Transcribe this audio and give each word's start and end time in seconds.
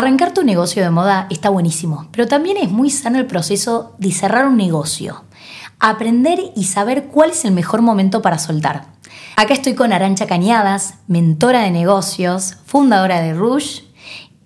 Arrancar 0.00 0.32
tu 0.32 0.44
negocio 0.44 0.82
de 0.82 0.88
moda 0.88 1.26
está 1.28 1.50
buenísimo, 1.50 2.08
pero 2.10 2.26
también 2.26 2.56
es 2.56 2.70
muy 2.70 2.88
sano 2.88 3.18
el 3.18 3.26
proceso 3.26 3.94
de 3.98 4.12
cerrar 4.12 4.46
un 4.46 4.56
negocio. 4.56 5.24
Aprender 5.78 6.38
y 6.56 6.64
saber 6.64 7.08
cuál 7.08 7.32
es 7.32 7.44
el 7.44 7.52
mejor 7.52 7.82
momento 7.82 8.22
para 8.22 8.38
soltar. 8.38 8.86
Acá 9.36 9.52
estoy 9.52 9.74
con 9.74 9.92
Arancha 9.92 10.26
Cañadas, 10.26 10.94
mentora 11.06 11.60
de 11.60 11.70
negocios, 11.70 12.56
fundadora 12.64 13.20
de 13.20 13.34
Rush, 13.34 13.82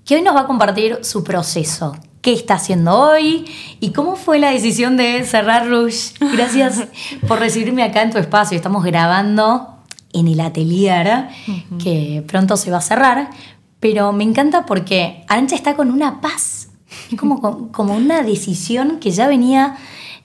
que 0.04 0.16
hoy 0.16 0.22
nos 0.22 0.34
va 0.34 0.40
a 0.40 0.46
compartir 0.48 0.98
su 1.02 1.22
proceso, 1.22 1.96
qué 2.20 2.32
está 2.32 2.54
haciendo 2.54 2.98
hoy 2.98 3.44
y 3.78 3.92
cómo 3.92 4.16
fue 4.16 4.40
la 4.40 4.50
decisión 4.50 4.96
de 4.96 5.22
cerrar 5.22 5.68
Rush. 5.68 6.14
Gracias 6.32 6.88
por 7.28 7.38
recibirme 7.38 7.84
acá 7.84 8.02
en 8.02 8.10
tu 8.10 8.18
espacio. 8.18 8.56
Estamos 8.56 8.82
grabando 8.82 9.74
en 10.14 10.28
el 10.28 10.40
atelier 10.40 11.28
que 11.82 12.24
pronto 12.26 12.56
se 12.56 12.70
va 12.70 12.78
a 12.78 12.80
cerrar, 12.80 13.30
pero 13.84 14.14
me 14.14 14.24
encanta 14.24 14.64
porque 14.64 15.26
Arancha 15.28 15.54
está 15.54 15.76
con 15.76 15.90
una 15.90 16.22
paz, 16.22 16.68
como, 17.18 17.70
como 17.70 17.94
una 17.94 18.22
decisión 18.22 18.98
que 18.98 19.10
ya 19.10 19.28
venía 19.28 19.76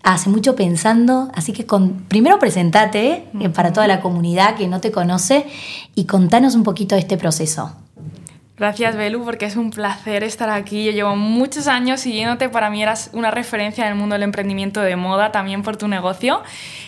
hace 0.01 0.29
mucho 0.29 0.55
pensando, 0.55 1.29
así 1.35 1.51
que 1.51 1.65
con, 1.65 2.05
primero 2.07 2.39
presentate 2.39 3.25
eh, 3.37 3.49
para 3.49 3.73
toda 3.73 3.85
la 3.85 3.99
comunidad 3.99 4.55
que 4.55 4.69
no 4.69 4.79
te 4.79 4.93
conoce 4.93 5.45
y 5.93 6.05
contanos 6.05 6.55
un 6.55 6.63
poquito 6.63 6.95
de 6.95 7.01
este 7.01 7.17
proceso. 7.17 7.75
Gracias, 8.57 8.95
Belu, 8.95 9.25
porque 9.25 9.43
es 9.43 9.57
un 9.57 9.71
placer 9.71 10.23
estar 10.23 10.49
aquí. 10.49 10.85
Yo 10.85 10.91
llevo 10.93 11.17
muchos 11.17 11.67
años 11.67 11.99
siguiéndote. 11.99 12.47
Para 12.47 12.69
mí 12.69 12.81
eras 12.81 13.09
una 13.11 13.29
referencia 13.29 13.85
en 13.85 13.91
el 13.91 13.97
mundo 13.97 14.15
del 14.15 14.23
emprendimiento 14.23 14.79
de 14.79 14.95
moda, 14.95 15.33
también 15.33 15.63
por 15.63 15.75
tu 15.75 15.89
negocio. 15.89 16.43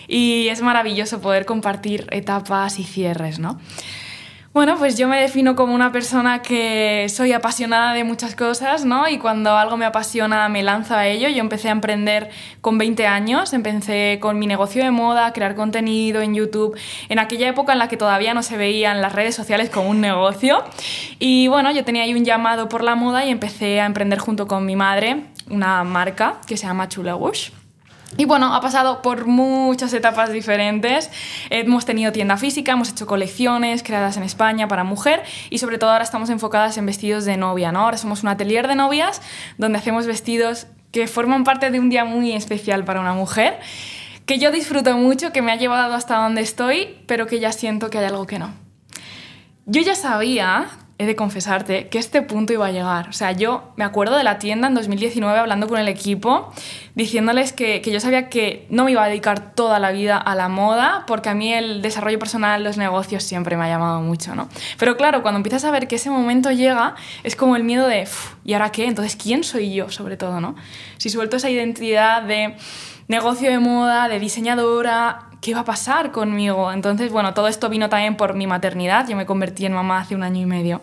Y 0.07 0.47
es 0.47 0.61
maravilloso 0.61 1.19
poder 1.19 1.45
compartir 1.45 2.07
etapas 2.11 2.79
y 2.79 2.85
cierres, 2.85 3.39
¿no? 3.39 3.59
Bueno, 4.53 4.75
pues 4.77 4.97
yo 4.97 5.07
me 5.07 5.21
defino 5.21 5.55
como 5.55 5.73
una 5.73 5.93
persona 5.93 6.41
que 6.41 7.07
soy 7.07 7.31
apasionada 7.31 7.93
de 7.93 8.03
muchas 8.03 8.35
cosas, 8.35 8.83
¿no? 8.83 9.07
Y 9.07 9.17
cuando 9.17 9.55
algo 9.55 9.77
me 9.77 9.85
apasiona 9.85 10.49
me 10.49 10.61
lanzo 10.61 10.93
a 10.93 11.07
ello. 11.07 11.29
Yo 11.29 11.39
empecé 11.39 11.69
a 11.69 11.71
emprender 11.71 12.29
con 12.59 12.77
20 12.77 13.07
años, 13.07 13.53
empecé 13.53 14.19
con 14.19 14.37
mi 14.39 14.47
negocio 14.47 14.83
de 14.83 14.91
moda, 14.91 15.31
crear 15.31 15.55
contenido 15.55 16.21
en 16.21 16.35
YouTube, 16.35 16.77
en 17.07 17.19
aquella 17.19 17.47
época 17.47 17.71
en 17.71 17.79
la 17.79 17.87
que 17.87 17.95
todavía 17.95 18.33
no 18.33 18.43
se 18.43 18.57
veían 18.57 19.01
las 19.01 19.13
redes 19.13 19.35
sociales 19.35 19.69
como 19.69 19.89
un 19.89 20.01
negocio. 20.01 20.65
Y 21.17 21.47
bueno, 21.47 21.71
yo 21.71 21.85
tenía 21.85 22.03
ahí 22.03 22.13
un 22.13 22.25
llamado 22.25 22.67
por 22.67 22.83
la 22.83 22.95
moda 22.95 23.23
y 23.23 23.29
empecé 23.29 23.79
a 23.79 23.85
emprender 23.85 24.19
junto 24.19 24.47
con 24.47 24.65
mi 24.65 24.75
madre 24.75 25.27
una 25.49 25.85
marca 25.85 26.41
que 26.45 26.57
se 26.57 26.67
llama 26.67 26.89
Chula 26.89 27.15
Wash. 27.15 27.51
Y 28.17 28.25
bueno, 28.25 28.53
ha 28.53 28.59
pasado 28.59 29.01
por 29.01 29.25
muchas 29.25 29.93
etapas 29.93 30.31
diferentes. 30.33 31.09
Hemos 31.49 31.85
tenido 31.85 32.11
tienda 32.11 32.35
física, 32.35 32.73
hemos 32.73 32.89
hecho 32.89 33.07
colecciones 33.07 33.83
creadas 33.83 34.17
en 34.17 34.23
España 34.23 34.67
para 34.67 34.83
mujer 34.83 35.23
y 35.49 35.59
sobre 35.59 35.77
todo 35.77 35.91
ahora 35.91 36.03
estamos 36.03 36.29
enfocadas 36.29 36.77
en 36.77 36.85
vestidos 36.85 37.23
de 37.23 37.37
novia, 37.37 37.71
¿no? 37.71 37.79
Ahora 37.81 37.97
somos 37.97 38.23
un 38.23 38.29
atelier 38.29 38.67
de 38.67 38.75
novias 38.75 39.21
donde 39.57 39.77
hacemos 39.77 40.07
vestidos 40.07 40.67
que 40.91 41.07
forman 41.07 41.45
parte 41.45 41.71
de 41.71 41.79
un 41.79 41.89
día 41.89 42.03
muy 42.03 42.33
especial 42.33 42.83
para 42.83 42.99
una 42.99 43.13
mujer, 43.13 43.59
que 44.25 44.39
yo 44.39 44.51
disfruto 44.51 44.97
mucho, 44.97 45.31
que 45.31 45.41
me 45.41 45.53
ha 45.53 45.55
llevado 45.55 45.93
hasta 45.93 46.17
donde 46.17 46.41
estoy, 46.41 46.97
pero 47.07 47.27
que 47.27 47.39
ya 47.39 47.53
siento 47.53 47.89
que 47.89 47.99
hay 47.99 48.05
algo 48.05 48.27
que 48.27 48.39
no. 48.39 48.53
Yo 49.65 49.81
ya 49.81 49.95
sabía 49.95 50.67
he 51.01 51.05
de 51.07 51.15
confesarte 51.15 51.87
que 51.87 51.97
este 51.97 52.21
punto 52.21 52.53
iba 52.53 52.67
a 52.67 52.71
llegar. 52.71 53.09
O 53.09 53.13
sea, 53.13 53.31
yo 53.31 53.73
me 53.75 53.83
acuerdo 53.83 54.15
de 54.17 54.23
la 54.23 54.37
tienda 54.37 54.67
en 54.67 54.75
2019 54.75 55.39
hablando 55.39 55.67
con 55.67 55.79
el 55.79 55.87
equipo, 55.87 56.53
diciéndoles 56.93 57.53
que, 57.53 57.81
que, 57.81 57.91
yo 57.91 57.99
sabía 57.99 58.29
que 58.29 58.67
no 58.69 58.85
me 58.85 58.91
iba 58.91 59.03
a 59.03 59.07
dedicar 59.07 59.55
toda 59.55 59.79
la 59.79 59.91
vida 59.91 60.17
a 60.17 60.35
la 60.35 60.47
moda, 60.47 61.05
porque 61.07 61.29
a 61.29 61.33
mí 61.33 61.51
el 61.51 61.81
desarrollo 61.81 62.19
personal, 62.19 62.63
los 62.63 62.77
negocios 62.77 63.23
siempre 63.23 63.57
me 63.57 63.65
ha 63.65 63.69
llamado 63.69 64.01
mucho, 64.01 64.35
¿no? 64.35 64.47
Pero 64.77 64.95
claro, 64.95 65.23
cuando 65.23 65.37
empiezas 65.37 65.63
a 65.65 65.71
ver 65.71 65.87
que 65.87 65.95
ese 65.95 66.11
momento 66.11 66.51
llega, 66.51 66.93
es 67.23 67.35
como 67.35 67.55
el 67.55 67.63
miedo 67.63 67.87
de, 67.87 68.07
¿y 68.45 68.53
ahora 68.53 68.71
qué? 68.71 68.85
Entonces, 68.85 69.15
¿quién 69.15 69.43
soy 69.43 69.73
yo, 69.73 69.89
sobre 69.89 70.17
todo, 70.17 70.39
¿no? 70.39 70.55
Si 70.97 71.09
suelto 71.09 71.37
esa 71.37 71.49
identidad 71.49 72.21
de 72.21 72.55
negocio 73.07 73.49
de 73.49 73.57
moda, 73.57 74.07
de 74.07 74.19
diseñadora, 74.19 75.30
¿qué 75.41 75.55
va 75.55 75.61
a 75.61 75.65
pasar 75.65 76.11
conmigo? 76.11 76.71
Entonces, 76.71 77.11
bueno, 77.11 77.33
todo 77.33 77.47
esto 77.47 77.67
vino 77.67 77.89
también 77.89 78.15
por 78.15 78.35
mi 78.35 78.47
maternidad. 78.47 79.07
Yo 79.09 79.17
me 79.17 79.25
convertí 79.25 79.65
en 79.65 79.73
mamá 79.73 79.99
hace 79.99 80.15
un 80.15 80.23
año 80.23 80.39
y 80.39 80.45
medio. 80.45 80.81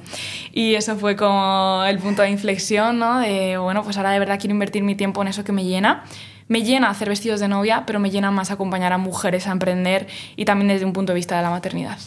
Y 0.53 0.75
eso 0.75 0.97
fue 0.97 1.17
como 1.17 1.85
el 1.87 1.99
punto 1.99 2.23
de 2.23 2.31
inflexión, 2.31 2.99
¿no? 2.99 3.21
De, 3.21 3.57
bueno, 3.57 3.85
pues 3.85 3.97
ahora 3.97 4.11
de 4.11 4.19
verdad 4.19 4.39
quiero 4.39 4.53
invertir 4.53 4.83
mi 4.83 4.97
tiempo 4.97 5.23
en 5.23 5.29
eso 5.29 5.45
que 5.45 5.53
me 5.53 5.65
llena. 5.65 6.05
Me 6.49 6.63
llena 6.63 6.91
hacer 6.91 7.09
vestidos 7.09 7.41
de 7.41 7.49
novia, 7.49 7.85
pero 7.87 8.01
me 8.01 8.11
llena 8.11 8.31
más 8.31 8.51
acompañar 8.51 8.93
a 8.93 8.99
mujeres 8.99 9.47
a 9.47 9.53
emprender 9.53 10.09
y 10.35 10.45
también 10.45 10.69
desde 10.69 10.87
un 10.87 10.93
punto 10.93 11.13
de 11.13 11.17
vista 11.17 11.37
de 11.37 11.43
la 11.43 11.51
maternidad. 11.51 11.99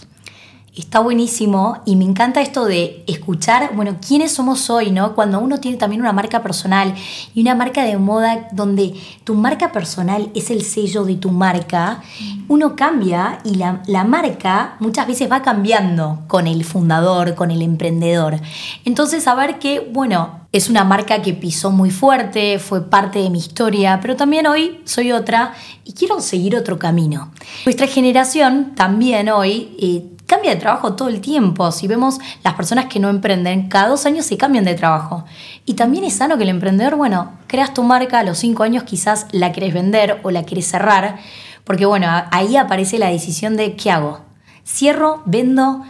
Está 0.74 1.02
buenísimo 1.02 1.82
y 1.86 1.98
me 1.98 2.06
encanta 2.06 2.40
esto 2.40 2.64
de 2.64 3.04
escuchar, 3.06 3.72
bueno, 3.76 3.98
quiénes 4.06 4.32
somos 4.32 4.70
hoy, 4.70 4.90
¿no? 4.90 5.16
Cuando 5.16 5.42
uno 5.42 5.60
tiene 5.60 5.76
también 5.76 6.02
una 6.02 6.14
marca 6.14 6.42
personal 6.42 6.96
y 7.36 7.42
una 7.42 7.56
marca 7.56 7.84
de 7.84 7.98
moda 7.98 8.48
donde 8.54 8.94
tu 9.26 9.34
marca 9.34 9.74
personal 9.74 10.30
es 10.34 10.50
el 10.50 10.62
sello 10.62 11.04
de 11.04 11.16
tu 11.16 11.30
marca, 11.30 12.02
uno 12.48 12.78
cambia 12.78 13.40
y 13.44 13.56
la, 13.56 13.84
la 13.86 14.06
marca 14.06 14.78
muchas 14.80 15.08
veces 15.08 15.30
va 15.30 15.42
cambiando 15.42 16.22
con 16.28 16.48
el 16.48 16.64
fundador, 16.64 17.36
con 17.36 17.52
el 17.52 17.62
emprendedor. 17.64 18.40
Entonces, 18.86 19.24
saber 19.24 19.60
que, 19.60 19.82
bueno, 19.92 20.40
es 20.54 20.70
una 20.70 20.86
marca 20.86 21.22
que 21.22 21.34
pisó 21.34 21.72
muy 21.72 21.92
fuerte, 21.92 22.60
fue 22.60 22.90
parte 22.90 23.20
de 23.20 23.30
mi 23.30 23.40
historia, 23.40 24.00
pero 24.02 24.16
también 24.16 24.48
hoy 24.48 24.80
soy 24.86 25.12
otra 25.12 25.54
y 25.84 25.92
quiero 25.94 26.22
seguir 26.22 26.56
otro 26.56 26.80
camino. 26.80 27.32
Nuestra 27.66 27.88
generación 27.88 28.74
también 28.76 29.30
hoy 29.30 29.76
eh, 29.80 30.04
cambia 30.32 30.52
de 30.52 30.62
trabajo 30.62 30.94
todo 30.94 31.10
el 31.10 31.20
tiempo. 31.20 31.74
Si 31.74 31.90
vemos 31.90 32.20
las 32.42 32.54
personas 32.54 32.86
que 32.86 33.02
no 33.02 33.10
emprenden, 33.10 33.68
cada 33.68 33.90
dos 33.90 34.06
años 34.06 34.26
se 34.26 34.38
cambian 34.38 34.64
de 34.64 34.76
trabajo. 34.76 35.26
Y 35.66 35.74
también 35.74 36.06
es 36.06 36.14
sano 36.14 36.38
que 36.38 36.44
el 36.44 36.50
emprendedor, 36.50 36.96
bueno, 36.96 37.34
creas 37.48 37.74
tu 37.74 37.84
marca, 37.84 38.20
a 38.20 38.24
los 38.24 38.38
cinco 38.38 38.64
años 38.64 38.84
quizás 38.84 39.28
la 39.34 39.52
querés 39.52 39.74
vender 39.74 40.22
o 40.24 40.32
la 40.32 40.44
querés 40.44 40.68
cerrar, 40.68 41.18
porque 41.66 41.86
bueno, 41.86 42.08
ahí 42.32 42.56
aparece 42.56 42.98
la 42.98 43.10
decisión 43.10 43.58
de 43.58 43.76
¿qué 43.76 43.92
hago? 43.92 44.22
¿Cierro? 44.66 45.22
¿Vendo? 45.26 45.84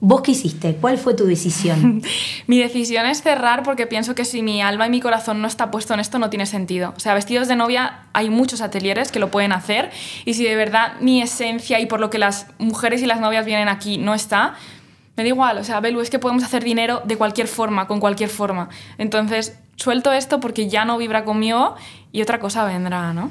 ¿Vos 0.00 0.22
qué 0.22 0.30
hiciste? 0.30 0.76
¿Cuál 0.76 0.96
fue 0.96 1.14
tu 1.14 1.26
decisión? 1.26 2.02
mi 2.46 2.58
decisión 2.58 3.06
es 3.06 3.22
cerrar 3.22 3.64
porque 3.64 3.86
pienso 3.86 4.14
que 4.14 4.24
si 4.24 4.42
mi 4.42 4.62
alma 4.62 4.86
y 4.86 4.90
mi 4.90 5.00
corazón 5.00 5.42
no 5.42 5.48
está 5.48 5.70
puesto 5.70 5.94
en 5.94 6.00
esto 6.00 6.18
no 6.18 6.30
tiene 6.30 6.46
sentido. 6.46 6.94
O 6.96 7.00
sea, 7.00 7.14
vestidos 7.14 7.48
de 7.48 7.56
novia 7.56 8.06
hay 8.12 8.30
muchos 8.30 8.60
atelieres 8.60 9.10
que 9.10 9.18
lo 9.18 9.30
pueden 9.30 9.52
hacer 9.52 9.90
y 10.24 10.34
si 10.34 10.44
de 10.44 10.54
verdad 10.54 10.94
mi 11.00 11.20
esencia 11.20 11.80
y 11.80 11.86
por 11.86 11.98
lo 11.98 12.10
que 12.10 12.18
las 12.18 12.46
mujeres 12.58 13.02
y 13.02 13.06
las 13.06 13.20
novias 13.20 13.44
vienen 13.44 13.68
aquí 13.68 13.98
no 13.98 14.14
está, 14.14 14.54
me 15.16 15.24
da 15.24 15.28
igual. 15.28 15.58
O 15.58 15.64
sea, 15.64 15.80
Belu, 15.80 16.00
es 16.00 16.10
que 16.10 16.20
podemos 16.20 16.44
hacer 16.44 16.62
dinero 16.62 17.02
de 17.04 17.16
cualquier 17.16 17.48
forma, 17.48 17.88
con 17.88 17.98
cualquier 17.98 18.30
forma. 18.30 18.68
Entonces, 18.98 19.58
suelto 19.74 20.12
esto 20.12 20.38
porque 20.38 20.68
ya 20.68 20.84
no 20.84 20.96
vibra 20.96 21.24
conmigo 21.24 21.74
y 22.12 22.22
otra 22.22 22.38
cosa 22.38 22.64
vendrá, 22.64 23.12
¿no? 23.12 23.30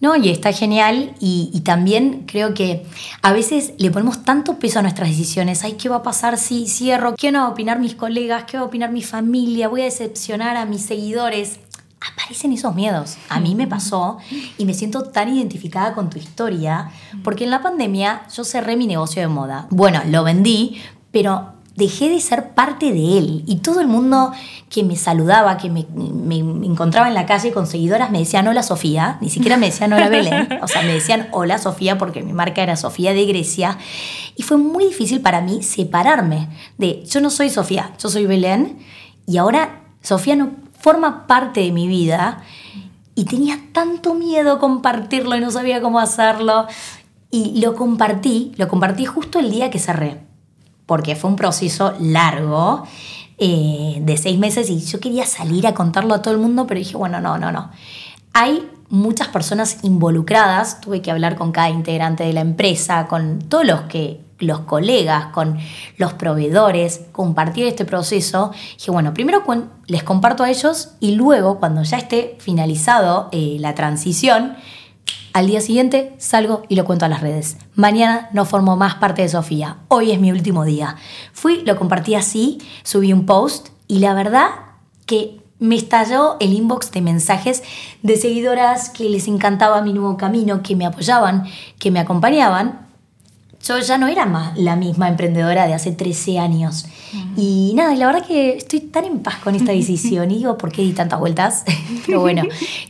No, 0.00 0.16
y 0.16 0.30
está 0.30 0.52
genial 0.52 1.14
y, 1.20 1.60
también 1.64 2.24
creo 2.26 2.54
que 2.54 2.86
a 3.20 3.32
veces 3.32 3.74
le 3.76 3.90
ponemos 3.90 4.24
tanto 4.24 4.58
peso 4.58 4.78
a 4.78 4.82
nuestras 4.82 5.10
decisiones. 5.10 5.62
Ay, 5.62 5.74
¿qué 5.74 5.90
va 5.90 5.96
a 5.96 6.02
pasar 6.02 6.38
si 6.38 6.66
cierro? 6.66 7.14
¿Qué 7.16 7.28
van 7.30 7.36
a 7.36 7.48
opinar 7.48 7.78
mis 7.78 7.94
colegas? 7.94 8.44
¿Qué 8.44 8.56
va 8.56 8.62
a 8.62 8.66
opinar 8.66 8.90
mi 8.92 9.02
familia? 9.02 9.68
¿Voy 9.68 9.82
a 9.82 9.84
decepcionar 9.84 10.56
a 10.56 10.64
mis 10.64 10.86
seguidores? 10.86 11.60
Aparecen 12.00 12.52
esos 12.52 12.74
miedos. 12.74 13.18
A 13.28 13.40
mí 13.40 13.54
me 13.54 13.66
pasó 13.66 14.16
y 14.56 14.64
me 14.64 14.72
siento 14.72 15.02
tan 15.02 15.36
identificada 15.36 15.92
con 15.92 16.08
tu 16.08 16.18
historia 16.18 16.90
porque 17.22 17.44
en 17.44 17.50
la 17.50 17.60
pandemia 17.60 18.22
yo 18.34 18.42
cerré 18.42 18.76
mi 18.76 18.86
negocio 18.86 19.20
de 19.20 19.28
moda. 19.28 19.66
Bueno, 19.68 20.00
lo 20.06 20.24
vendí, 20.24 20.80
pero 21.10 21.59
dejé 21.80 22.10
de 22.10 22.20
ser 22.20 22.50
parte 22.50 22.92
de 22.92 23.18
él. 23.18 23.42
Y 23.46 23.56
todo 23.56 23.80
el 23.80 23.88
mundo 23.88 24.32
que 24.68 24.84
me 24.84 24.96
saludaba, 24.96 25.56
que 25.56 25.70
me, 25.70 25.86
encontraba 26.36 27.08
en 27.08 27.14
la 27.14 27.26
calle 27.26 27.52
con 27.52 27.66
seguidoras, 27.66 28.10
me 28.10 28.18
decían 28.20 28.46
hola 28.46 28.62
Sofía, 28.62 29.18
ni 29.20 29.30
siquiera 29.30 29.56
me 29.56 29.66
decían 29.66 29.92
hola 29.92 30.08
Belén, 30.08 30.48
o 30.62 30.68
sea, 30.68 30.82
me 30.82 30.92
decían 30.92 31.28
hola 31.32 31.58
Sofía 31.58 31.98
porque 31.98 32.22
mi 32.22 32.32
marca 32.32 32.62
era 32.62 32.76
Sofía 32.76 33.12
de 33.12 33.24
Grecia. 33.24 33.78
Y 34.36 34.42
fue 34.42 34.58
muy 34.58 34.84
difícil 34.84 35.20
para 35.22 35.40
mí 35.40 35.62
separarme 35.62 36.48
de 36.78 37.02
yo 37.06 37.20
no 37.20 37.30
soy 37.30 37.50
Sofía, 37.50 37.92
yo 37.98 38.08
soy 38.08 38.26
Belén, 38.26 38.78
y 39.26 39.38
ahora 39.38 39.80
Sofía 40.02 40.36
no 40.36 40.50
forma 40.78 41.26
parte 41.26 41.60
de 41.60 41.72
mi 41.72 41.88
vida. 41.88 42.42
Y 43.16 43.24
tenía 43.24 43.58
tanto 43.72 44.14
miedo 44.14 44.58
compartirlo 44.58 45.36
y 45.36 45.40
no 45.40 45.50
sabía 45.50 45.82
cómo 45.82 45.98
hacerlo. 45.98 46.66
Y 47.30 47.60
lo 47.60 47.74
compartí, 47.74 48.52
lo 48.56 48.68
compartí 48.68 49.04
justo 49.04 49.38
el 49.38 49.50
día 49.50 49.68
que 49.68 49.78
cerré 49.78 50.29
porque 50.90 51.14
fue 51.14 51.30
un 51.30 51.36
proceso 51.36 51.94
largo 52.00 52.82
eh, 53.38 53.98
de 54.02 54.16
seis 54.16 54.36
meses 54.40 54.68
y 54.70 54.80
yo 54.80 54.98
quería 54.98 55.24
salir 55.24 55.68
a 55.68 55.72
contarlo 55.72 56.14
a 56.14 56.20
todo 56.20 56.34
el 56.34 56.40
mundo, 56.40 56.66
pero 56.66 56.80
dije, 56.80 56.96
bueno, 56.96 57.20
no, 57.20 57.38
no, 57.38 57.52
no. 57.52 57.70
Hay 58.32 58.68
muchas 58.88 59.28
personas 59.28 59.84
involucradas, 59.84 60.80
tuve 60.80 61.00
que 61.00 61.12
hablar 61.12 61.36
con 61.36 61.52
cada 61.52 61.70
integrante 61.70 62.24
de 62.24 62.32
la 62.32 62.40
empresa, 62.40 63.06
con 63.06 63.38
todos 63.38 63.64
los 63.64 63.82
que 63.82 64.20
los 64.40 64.62
colegas, 64.62 65.26
con 65.26 65.58
los 65.96 66.14
proveedores, 66.14 67.02
compartir 67.12 67.66
este 67.66 67.84
proceso. 67.84 68.50
Dije, 68.76 68.90
bueno, 68.90 69.14
primero 69.14 69.44
les 69.86 70.02
comparto 70.02 70.42
a 70.42 70.50
ellos 70.50 70.94
y 70.98 71.12
luego, 71.12 71.60
cuando 71.60 71.84
ya 71.84 71.98
esté 71.98 72.36
finalizado 72.40 73.28
eh, 73.30 73.58
la 73.60 73.76
transición, 73.76 74.56
al 75.32 75.46
día 75.46 75.60
siguiente 75.60 76.14
salgo 76.18 76.62
y 76.68 76.76
lo 76.76 76.84
cuento 76.84 77.04
a 77.04 77.08
las 77.08 77.20
redes. 77.20 77.56
Mañana 77.74 78.28
no 78.32 78.44
formo 78.44 78.76
más 78.76 78.96
parte 78.96 79.22
de 79.22 79.28
Sofía. 79.28 79.78
Hoy 79.88 80.10
es 80.10 80.20
mi 80.20 80.32
último 80.32 80.64
día. 80.64 80.96
Fui, 81.32 81.62
lo 81.62 81.76
compartí 81.76 82.14
así, 82.14 82.58
subí 82.82 83.12
un 83.12 83.26
post 83.26 83.68
y 83.86 84.00
la 84.00 84.14
verdad 84.14 84.48
que 85.06 85.40
me 85.58 85.76
estalló 85.76 86.36
el 86.40 86.52
inbox 86.52 86.90
de 86.90 87.02
mensajes 87.02 87.62
de 88.02 88.16
seguidoras 88.16 88.88
que 88.88 89.08
les 89.08 89.28
encantaba 89.28 89.82
mi 89.82 89.92
nuevo 89.92 90.16
camino, 90.16 90.62
que 90.62 90.74
me 90.74 90.86
apoyaban, 90.86 91.44
que 91.78 91.90
me 91.90 92.00
acompañaban. 92.00 92.88
Yo 93.62 93.78
ya 93.78 93.98
no 93.98 94.08
era 94.08 94.24
más 94.24 94.56
la 94.58 94.74
misma 94.74 95.08
emprendedora 95.08 95.66
de 95.66 95.74
hace 95.74 95.92
13 95.92 96.38
años. 96.38 96.86
Y 97.36 97.72
nada, 97.74 97.94
y 97.94 97.98
la 97.98 98.06
verdad 98.06 98.26
que 98.26 98.56
estoy 98.56 98.80
tan 98.80 99.04
en 99.04 99.20
paz 99.20 99.36
con 99.36 99.54
esta 99.54 99.72
decisión. 99.72 100.30
Y 100.30 100.38
digo, 100.38 100.56
¿por 100.56 100.72
qué 100.72 100.82
di 100.82 100.92
tantas 100.92 101.20
vueltas? 101.20 101.64
Pero 102.06 102.20
bueno, 102.20 102.42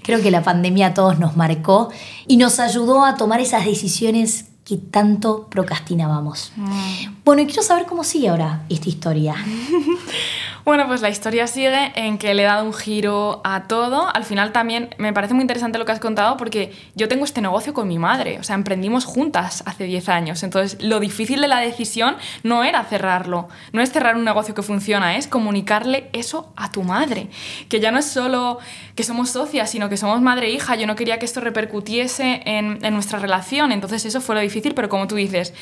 creo 0.02 0.22
que 0.22 0.31
la 0.31 0.43
pandemia 0.43 0.88
a 0.88 0.94
todos 0.94 1.19
nos 1.19 1.37
marcó 1.37 1.90
y 2.28 2.37
nos 2.37 2.61
ayudó 2.61 3.05
a 3.05 3.17
tomar 3.17 3.40
esas 3.40 3.64
decisiones 3.64 4.46
que 4.64 4.76
tanto 4.76 5.49
procrastinábamos. 5.50 6.52
Bueno, 7.25 7.43
y 7.43 7.46
quiero 7.46 7.62
saber 7.62 7.87
cómo 7.87 8.05
sigue 8.05 8.28
ahora 8.28 8.64
esta 8.69 8.88
historia. 8.88 9.34
Bueno, 10.65 10.87
pues 10.87 11.01
la 11.01 11.09
historia 11.09 11.47
sigue 11.47 11.93
en 11.95 12.19
que 12.19 12.35
le 12.35 12.43
he 12.43 12.47
dado 12.47 12.65
un 12.67 12.75
giro 12.75 13.41
a 13.45 13.65
todo. 13.65 14.15
Al 14.15 14.25
final 14.25 14.53
también 14.53 14.95
me 14.99 15.12
parece 15.12 15.33
muy 15.33 15.43
interesante 15.43 15.79
lo 15.79 15.87
que 15.87 15.93
has 15.93 16.01
contado 16.01 16.37
porque 16.37 16.73
yo 16.95 17.09
tengo 17.09 17.25
este 17.25 17.41
negocio 17.41 17.73
con 17.73 17.89
mi 17.89 17.99
madre, 17.99 18.39
o 18.39 18.43
sea, 18.43 18.57
emprendimos 18.57 19.07
juntas 19.07 19.62
hace 19.67 19.85
10 19.85 20.09
años. 20.11 20.43
Entonces, 20.43 20.83
lo 20.83 21.01
difícil 21.01 21.41
de 21.41 21.49
la 21.49 21.61
decisión 21.61 22.17
no 22.43 22.62
era 22.62 22.85
cerrarlo, 22.85 23.49
no 23.73 23.81
es 23.81 23.91
cerrar 23.91 24.17
un 24.17 24.25
negocio 24.25 24.55
que 24.55 24.62
funciona, 24.62 25.17
es 25.17 25.27
comunicarle 25.27 26.11
eso 26.12 26.53
a 26.57 26.71
tu 26.71 26.83
madre, 26.83 27.29
que 27.69 27.81
ya 27.81 27.91
no 27.91 27.99
es 27.99 28.07
solo 28.07 28.59
que 28.95 29.03
somos 29.03 29.31
socias, 29.31 29.71
sino 29.71 29.89
que 29.89 29.97
somos 29.97 30.21
madre 30.21 30.49
e 30.49 30.51
hija. 30.51 30.77
Yo 30.77 30.87
no 30.87 30.95
quería 30.95 31.19
que 31.19 31.25
esto 31.25 31.41
repercutiese 31.41 32.43
en, 32.45 32.85
en 32.85 32.95
nuestra 32.95 33.19
relación, 33.19 33.73
entonces 33.73 34.05
eso 34.05 34.21
fue 34.21 34.35
lo 34.35 34.41
difícil, 34.43 34.75
pero 34.75 34.89
como 34.91 35.07
tú 35.07 35.15
dices, 35.15 35.55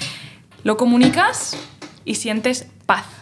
lo 0.64 0.76
comunicas 0.76 1.56
y 2.04 2.16
sientes 2.16 2.66
paz 2.86 3.17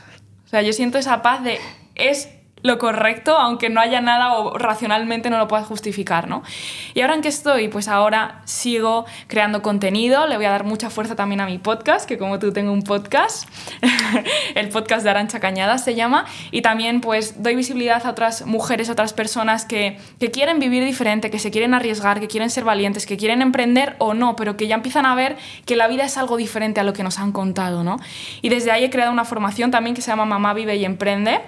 o 0.47 0.49
sea, 0.49 0.63
yo 0.63 0.73
siento 0.73 0.97
esa 0.97 1.23
paz 1.23 1.43
de 1.43 1.59
es 1.97 2.29
lo 2.67 2.79
correcto, 2.79 3.39
aunque 3.39 3.71
no 3.71 3.81
haya 3.81 4.01
nada 4.01 4.35
o 4.35 4.59
racionalmente 4.59 5.31
no 5.31 5.39
lo 5.39 5.49
puedas 5.49 5.67
justificar, 5.67 6.29
¿no? 6.29 6.43
¿Y 6.95 7.01
ahora 7.01 7.15
en 7.15 7.23
qué 7.23 7.29
estoy? 7.29 7.69
Pues 7.69 7.89
ahora 7.89 8.43
sigo 8.45 9.07
creando 9.29 9.63
contenido, 9.63 10.27
le 10.27 10.37
voy 10.37 10.47
a 10.47 10.51
dar 10.51 10.65
mucha 10.65 10.91
fuerza 10.91 11.17
también 11.17 11.41
a 11.41 11.47
mi 11.47 11.59
podcast, 11.59 12.07
que 12.07 12.19
como 12.19 12.39
tú 12.39 12.53
tengo 12.53 12.73
un 12.73 12.83
podcast, 12.83 13.49
el 14.55 14.69
podcast 14.69 15.05
de 15.05 15.11
Arancha 15.11 15.41
Cañada 15.41 15.79
se 15.79 15.95
llama, 15.95 16.27
y 16.51 16.63
también 16.63 17.01
pues 17.01 17.43
doy 17.43 17.55
visibilidad 17.55 18.05
a 18.07 18.11
otras 18.11 18.45
mujeres, 18.45 18.89
a 18.89 18.93
otras 18.93 19.13
personas 19.13 19.65
que, 19.65 19.99
que 20.19 20.31
quieren 20.31 20.59
vivir 20.59 20.85
diferente, 20.85 21.31
que 21.31 21.39
se 21.39 21.51
quieren 21.51 21.75
arriesgar, 21.75 22.21
que 22.21 22.29
quieren 22.29 22.51
ser 22.51 22.65
valientes, 22.65 23.07
que 23.07 23.17
quieren 23.17 23.43
emprender 23.43 23.97
o 23.99 24.15
no, 24.15 24.37
pero 24.37 24.57
que 24.57 24.67
ya 24.67 24.75
empiezan 24.75 25.07
a 25.07 25.15
ver 25.15 25.37
que 25.65 25.77
la 25.77 25.89
vida 25.89 26.05
es 26.05 26.19
algo 26.19 26.37
diferente 26.37 26.81
a 26.81 26.85
lo 26.85 26.93
que 26.93 27.03
nos 27.03 27.19
han 27.19 27.33
contado, 27.33 27.85
¿no? 27.85 27.99
Y 28.43 28.49
desde 28.49 28.73
ahí 28.73 28.85
he 28.85 28.91
creado 28.91 29.13
una 29.13 29.25
formación 29.25 29.71
también 29.71 29.95
que 29.95 30.03
se 30.03 30.11
llama 30.11 30.25
Mamá 30.25 30.53
Vive 30.55 30.77
y 30.77 30.85
Emprende 30.85 31.41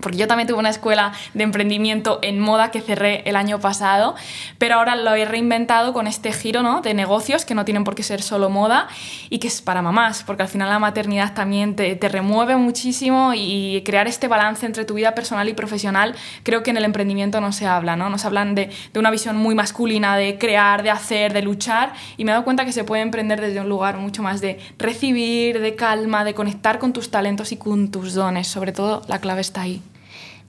porque 0.00 0.18
yo 0.18 0.26
también 0.26 0.48
tuve 0.48 0.58
una 0.58 0.70
escuela 0.70 1.12
de 1.34 1.44
emprendimiento 1.44 2.18
en 2.22 2.40
moda 2.40 2.70
que 2.70 2.80
cerré 2.80 3.22
el 3.26 3.36
año 3.36 3.60
pasado, 3.60 4.14
pero 4.58 4.76
ahora 4.76 4.96
lo 4.96 5.14
he 5.14 5.24
reinventado 5.24 5.92
con 5.92 6.06
este 6.06 6.32
giro 6.32 6.62
¿no? 6.62 6.80
de 6.80 6.94
negocios 6.94 7.44
que 7.44 7.54
no 7.54 7.64
tienen 7.64 7.84
por 7.84 7.94
qué 7.94 8.02
ser 8.02 8.22
solo 8.22 8.50
moda 8.50 8.88
y 9.30 9.38
que 9.38 9.48
es 9.48 9.62
para 9.62 9.82
mamás, 9.82 10.22
porque 10.24 10.42
al 10.42 10.48
final 10.48 10.68
la 10.68 10.78
maternidad 10.78 11.34
también 11.34 11.76
te, 11.76 11.94
te 11.96 12.08
remueve 12.08 12.56
muchísimo 12.56 13.32
y 13.34 13.82
crear 13.84 14.08
este 14.08 14.28
balance 14.28 14.66
entre 14.66 14.84
tu 14.84 14.94
vida 14.94 15.14
personal 15.14 15.48
y 15.48 15.54
profesional, 15.54 16.14
creo 16.42 16.62
que 16.62 16.70
en 16.70 16.76
el 16.76 16.84
emprendimiento 16.84 17.40
no 17.40 17.52
se 17.52 17.66
habla, 17.66 17.96
¿no? 17.96 18.10
Nos 18.10 18.24
hablan 18.24 18.54
de, 18.54 18.70
de 18.92 19.00
una 19.00 19.10
visión 19.10 19.36
muy 19.36 19.54
masculina, 19.54 20.16
de 20.16 20.38
crear, 20.38 20.82
de 20.82 20.90
hacer, 20.90 21.32
de 21.32 21.42
luchar, 21.42 21.92
y 22.16 22.24
me 22.24 22.30
he 22.30 22.34
dado 22.34 22.44
cuenta 22.44 22.64
que 22.64 22.72
se 22.72 22.84
puede 22.84 23.02
emprender 23.02 23.40
desde 23.40 23.60
un 23.60 23.68
lugar 23.68 23.96
mucho 23.96 24.22
más 24.22 24.40
de 24.40 24.58
recibir, 24.78 25.60
de 25.60 25.74
calma, 25.74 26.24
de 26.24 26.34
conectar 26.34 26.78
con 26.78 26.92
tus 26.92 27.10
talentos 27.10 27.52
y 27.52 27.56
con 27.56 27.90
tus 27.90 28.14
dones, 28.14 28.48
sobre 28.48 28.72
todo 28.72 29.02
la 29.08 29.18
clave 29.18 29.40
está 29.40 29.62
ahí. 29.62 29.83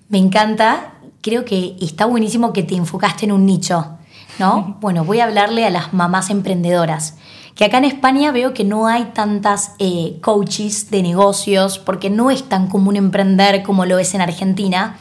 Me 0.07 0.17
encanta, 0.19 0.93
creo 1.21 1.45
que 1.45 1.75
está 1.81 2.05
buenísimo 2.05 2.53
que 2.53 2.63
te 2.63 2.75
enfocaste 2.75 3.25
en 3.25 3.31
un 3.31 3.45
nicho, 3.45 3.97
¿no? 4.39 4.77
Bueno, 4.81 5.03
voy 5.03 5.19
a 5.19 5.25
hablarle 5.25 5.65
a 5.65 5.69
las 5.69 5.93
mamás 5.93 6.29
emprendedoras, 6.29 7.15
que 7.55 7.65
acá 7.65 7.77
en 7.77 7.85
España 7.85 8.31
veo 8.31 8.53
que 8.53 8.63
no 8.63 8.87
hay 8.87 9.05
tantas 9.13 9.71
eh, 9.79 10.19
coaches 10.21 10.91
de 10.91 11.01
negocios, 11.01 11.79
porque 11.79 12.09
no 12.09 12.29
es 12.29 12.43
tan 12.43 12.67
común 12.67 12.97
emprender 12.97 13.63
como 13.63 13.85
lo 13.85 13.97
es 13.97 14.13
en 14.13 14.21
Argentina. 14.21 14.97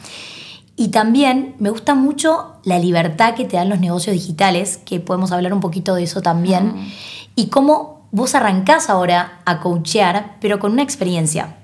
Y 0.77 0.87
también 0.87 1.55
me 1.59 1.69
gusta 1.69 1.95
mucho 1.95 2.55
la 2.63 2.79
libertad 2.79 3.35
que 3.35 3.45
te 3.45 3.57
dan 3.57 3.69
los 3.69 3.79
negocios 3.79 4.13
digitales, 4.13 4.77
que 4.77 4.99
podemos 4.99 5.31
hablar 5.31 5.53
un 5.53 5.59
poquito 5.59 5.95
de 5.95 6.03
eso 6.03 6.21
también, 6.21 6.73
ah. 6.75 6.87
y 7.35 7.47
cómo 7.47 8.07
vos 8.11 8.33
arrancás 8.35 8.89
ahora 8.89 9.41
a 9.45 9.59
coachear, 9.59 10.37
pero 10.39 10.59
con 10.59 10.71
una 10.71 10.81
experiencia. 10.81 11.57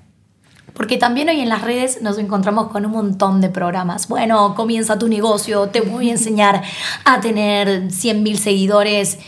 Porque 0.73 0.97
también 0.97 1.29
hoy 1.29 1.41
en 1.41 1.50
las 1.50 1.62
redes 1.62 2.01
nos 2.01 2.18
encontramos 2.18 2.71
con 2.71 2.85
un 2.85 2.91
montón 2.91 3.41
de 3.41 3.50
programas. 3.50 4.07
Bueno, 4.07 4.56
comienza 4.56 4.97
tu 4.97 5.07
negocio, 5.07 5.69
te 5.69 5.81
voy 5.81 6.09
a 6.09 6.12
enseñar 6.13 6.63
a 7.06 7.21
tener 7.21 7.89
100.000 7.89 8.35
seguidores. 8.35 9.19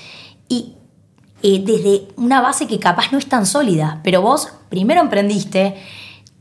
Y 0.47 0.75
eh, 1.41 1.61
desde 1.65 2.07
una 2.15 2.41
base 2.41 2.67
que 2.67 2.79
capaz 2.79 3.11
no 3.11 3.17
es 3.17 3.27
tan 3.27 3.45
sólida, 3.45 3.99
pero 4.03 4.21
vos 4.21 4.53
primero 4.69 5.01
emprendiste, 5.01 5.75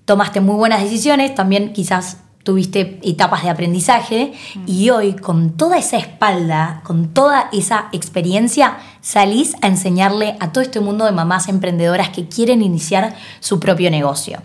tomaste 0.04 0.40
muy 0.40 0.54
buenas 0.54 0.82
decisiones, 0.82 1.34
también 1.34 1.72
quizás 1.72 2.18
tuviste 2.42 2.98
etapas 3.02 3.42
de 3.42 3.50
aprendizaje 3.50 4.32
y 4.66 4.90
hoy 4.90 5.14
con 5.14 5.50
toda 5.56 5.78
esa 5.78 5.96
espalda, 5.96 6.80
con 6.84 7.14
toda 7.14 7.48
esa 7.52 7.88
experiencia, 7.92 8.78
salís 9.00 9.54
a 9.62 9.68
enseñarle 9.68 10.36
a 10.40 10.52
todo 10.52 10.62
este 10.62 10.80
mundo 10.80 11.04
de 11.04 11.12
mamás 11.12 11.48
emprendedoras 11.48 12.10
que 12.10 12.28
quieren 12.28 12.62
iniciar 12.62 13.14
su 13.40 13.60
propio 13.60 13.90
negocio. 13.90 14.42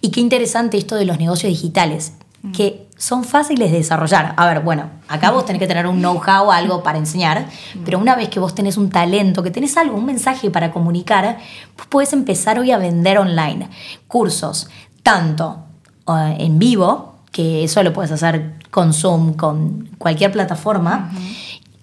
Y 0.00 0.10
qué 0.10 0.20
interesante 0.20 0.76
esto 0.76 0.96
de 0.96 1.04
los 1.04 1.18
negocios 1.18 1.50
digitales, 1.50 2.12
que 2.52 2.86
son 2.96 3.24
fáciles 3.24 3.70
de 3.70 3.78
desarrollar. 3.78 4.34
A 4.36 4.46
ver, 4.46 4.60
bueno, 4.60 4.90
acá 5.08 5.30
vos 5.30 5.44
tenés 5.44 5.60
que 5.60 5.66
tener 5.66 5.86
un 5.86 6.00
know-how, 6.00 6.50
algo 6.50 6.82
para 6.82 6.98
enseñar, 6.98 7.48
pero 7.84 7.98
una 7.98 8.14
vez 8.14 8.28
que 8.28 8.40
vos 8.40 8.54
tenés 8.54 8.76
un 8.76 8.90
talento, 8.90 9.42
que 9.42 9.50
tenés 9.50 9.76
algo, 9.76 9.96
un 9.96 10.04
mensaje 10.04 10.50
para 10.50 10.72
comunicar, 10.72 11.38
vos 11.76 11.86
podés 11.86 12.12
empezar 12.12 12.58
hoy 12.58 12.72
a 12.72 12.78
vender 12.78 13.18
online 13.18 13.68
cursos, 14.06 14.68
tanto 15.02 15.64
eh, 16.08 16.36
en 16.40 16.58
vivo, 16.58 17.17
que 17.38 17.62
eso 17.62 17.80
lo 17.84 17.92
puedes 17.92 18.10
hacer 18.10 18.54
con 18.72 18.92
Zoom, 18.92 19.34
con 19.34 19.90
cualquier 19.98 20.32
plataforma, 20.32 21.12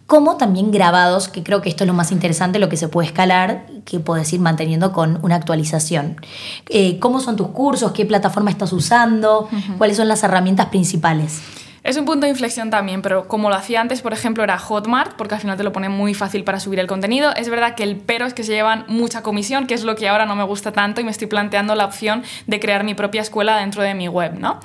como 0.06 0.36
también 0.36 0.70
grabados, 0.70 1.30
que 1.30 1.44
creo 1.44 1.62
que 1.62 1.70
esto 1.70 1.86
es 1.86 1.88
lo 1.88 1.94
más 1.94 2.12
interesante, 2.12 2.60
lo 2.60 2.68
que 2.68 2.76
se 2.76 2.90
puede 2.90 3.08
escalar, 3.08 3.66
que 3.86 4.02
puedes 4.02 4.34
ir 4.34 4.42
manteniendo 4.42 4.92
con 4.92 5.18
una 5.22 5.36
actualización. 5.36 6.18
Eh, 6.68 7.00
¿Cómo 7.00 7.22
son 7.22 7.38
tus 7.38 7.48
cursos? 7.48 7.94
¿Qué 7.94 8.06
plataforma 8.06 8.52
estás 8.52 8.74
usando? 8.74 9.48
¿Cuáles 9.78 9.96
son 9.96 10.10
las 10.10 10.24
herramientas 10.24 10.66
principales? 10.66 11.40
Es 11.86 11.98
un 11.98 12.06
punto 12.06 12.26
de 12.26 12.32
inflexión 12.32 12.72
también, 12.72 13.04
pero 13.04 13.28
como 13.28 13.48
lo 13.48 13.56
hacía 13.56 13.80
antes, 13.80 14.02
por 14.02 14.12
ejemplo, 14.12 14.44
era 14.44 14.58
Hotmart, 14.58 15.14
porque 15.18 15.36
al 15.36 15.42
final 15.42 15.56
te 15.56 15.62
lo 15.62 15.72
pone 15.72 15.88
muy 15.88 16.16
fácil 16.16 16.44
para 16.44 16.60
subir 16.60 16.80
el 16.80 16.88
contenido. 16.88 17.32
Es 17.36 17.48
verdad 17.48 17.76
que 17.76 17.84
el 17.84 17.98
pero 17.98 18.26
es 18.26 18.34
que 18.34 18.44
se 18.44 18.54
llevan 18.54 18.86
mucha 18.88 19.22
comisión, 19.22 19.68
que 19.68 19.76
es 19.76 19.84
lo 19.84 19.96
que 19.96 20.10
ahora 20.10 20.26
no 20.26 20.36
me 20.36 20.44
gusta 20.44 20.72
tanto 20.72 21.00
y 21.00 21.04
me 21.04 21.12
estoy 21.12 21.28
planteando 21.28 21.76
la 21.76 21.86
opción 21.86 22.24
de 22.48 22.60
crear 22.60 22.84
mi 22.86 22.96
propia 22.96 23.22
escuela 23.22 23.60
dentro 23.60 23.84
de 23.84 23.94
mi 23.94 24.08
web, 24.08 24.34
¿no? 24.40 24.60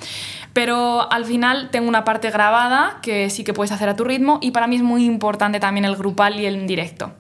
Pero 0.52 1.12
al 1.12 1.26
final 1.26 1.68
tengo 1.70 1.88
una 1.88 2.04
parte 2.04 2.30
grabada 2.30 2.98
que 3.02 3.30
sí 3.30 3.44
que 3.44 3.52
puedes 3.52 3.70
hacer 3.70 3.88
a 3.88 3.96
tu 3.96 4.04
ritmo 4.04 4.38
y 4.40 4.50
para 4.50 4.66
mí 4.66 4.76
es 4.76 4.82
muy 4.82 5.04
importante 5.04 5.60
también 5.60 5.84
el 5.84 5.96
grupal 5.96 6.40
y 6.40 6.46
el 6.46 6.66
directo. 6.66 7.12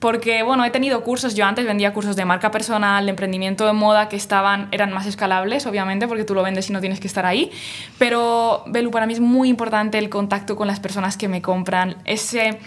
Porque, 0.00 0.42
bueno, 0.42 0.64
he 0.66 0.70
tenido 0.70 1.02
cursos, 1.02 1.34
yo 1.34 1.46
antes 1.46 1.64
vendía 1.64 1.94
cursos 1.94 2.14
de 2.14 2.26
marca 2.26 2.50
personal, 2.50 3.06
de 3.06 3.10
emprendimiento 3.10 3.64
de 3.64 3.72
moda 3.72 4.10
que 4.10 4.16
estaban, 4.16 4.68
eran 4.70 4.92
más 4.92 5.06
escalables, 5.06 5.64
obviamente, 5.64 6.06
porque 6.06 6.24
tú 6.24 6.34
lo 6.34 6.42
vendes 6.42 6.68
y 6.68 6.74
no 6.74 6.80
tienes 6.80 7.00
que 7.00 7.06
estar 7.06 7.24
ahí. 7.24 7.50
Pero, 7.98 8.64
Belu, 8.66 8.90
para 8.90 9.06
mí 9.06 9.14
es 9.14 9.20
muy 9.20 9.43
importante 9.48 9.98
el 9.98 10.08
contacto 10.08 10.56
con 10.56 10.66
las 10.66 10.80
personas 10.80 11.16
que 11.16 11.28
me 11.28 11.42
compran, 11.42 11.96
ese 12.04 12.58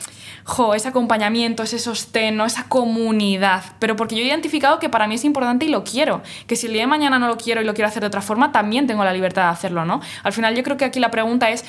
jo, 0.48 0.74
ese 0.74 0.88
acompañamiento, 0.88 1.64
ese 1.64 1.78
sostén, 1.78 2.40
esa 2.40 2.70
comunidad. 2.70 3.64
Pero 3.80 3.98
porque 3.98 4.16
yo 4.16 4.22
he 4.22 4.28
identificado 4.28 4.80
que 4.80 4.88
para 4.88 5.06
mí 5.06 5.16
es 5.16 5.26
importante 5.26 5.66
y 5.66 5.70
lo 5.70 5.84
quiero. 5.84 6.22
Que 6.48 6.56
si 6.56 6.68
el 6.68 6.74
día 6.74 6.84
de 6.84 6.88
mañana 6.88 7.20
no 7.20 7.28
lo 7.28 7.38
quiero 7.38 7.62
y 7.62 7.66
lo 7.66 7.74
quiero 7.74 7.90
hacer 7.90 8.02
de 8.02 8.08
otra 8.08 8.22
forma, 8.22 8.54
también 8.54 8.88
tengo 8.88 9.04
la 9.04 9.12
libertad 9.12 9.44
de 9.44 9.50
hacerlo, 9.50 9.84
¿no? 9.84 10.00
Al 10.24 10.32
final 10.32 10.56
yo 10.56 10.64
creo 10.64 10.78
que 10.78 10.86
aquí 10.86 11.02
la 11.02 11.12
pregunta 11.12 11.50
es 11.50 11.66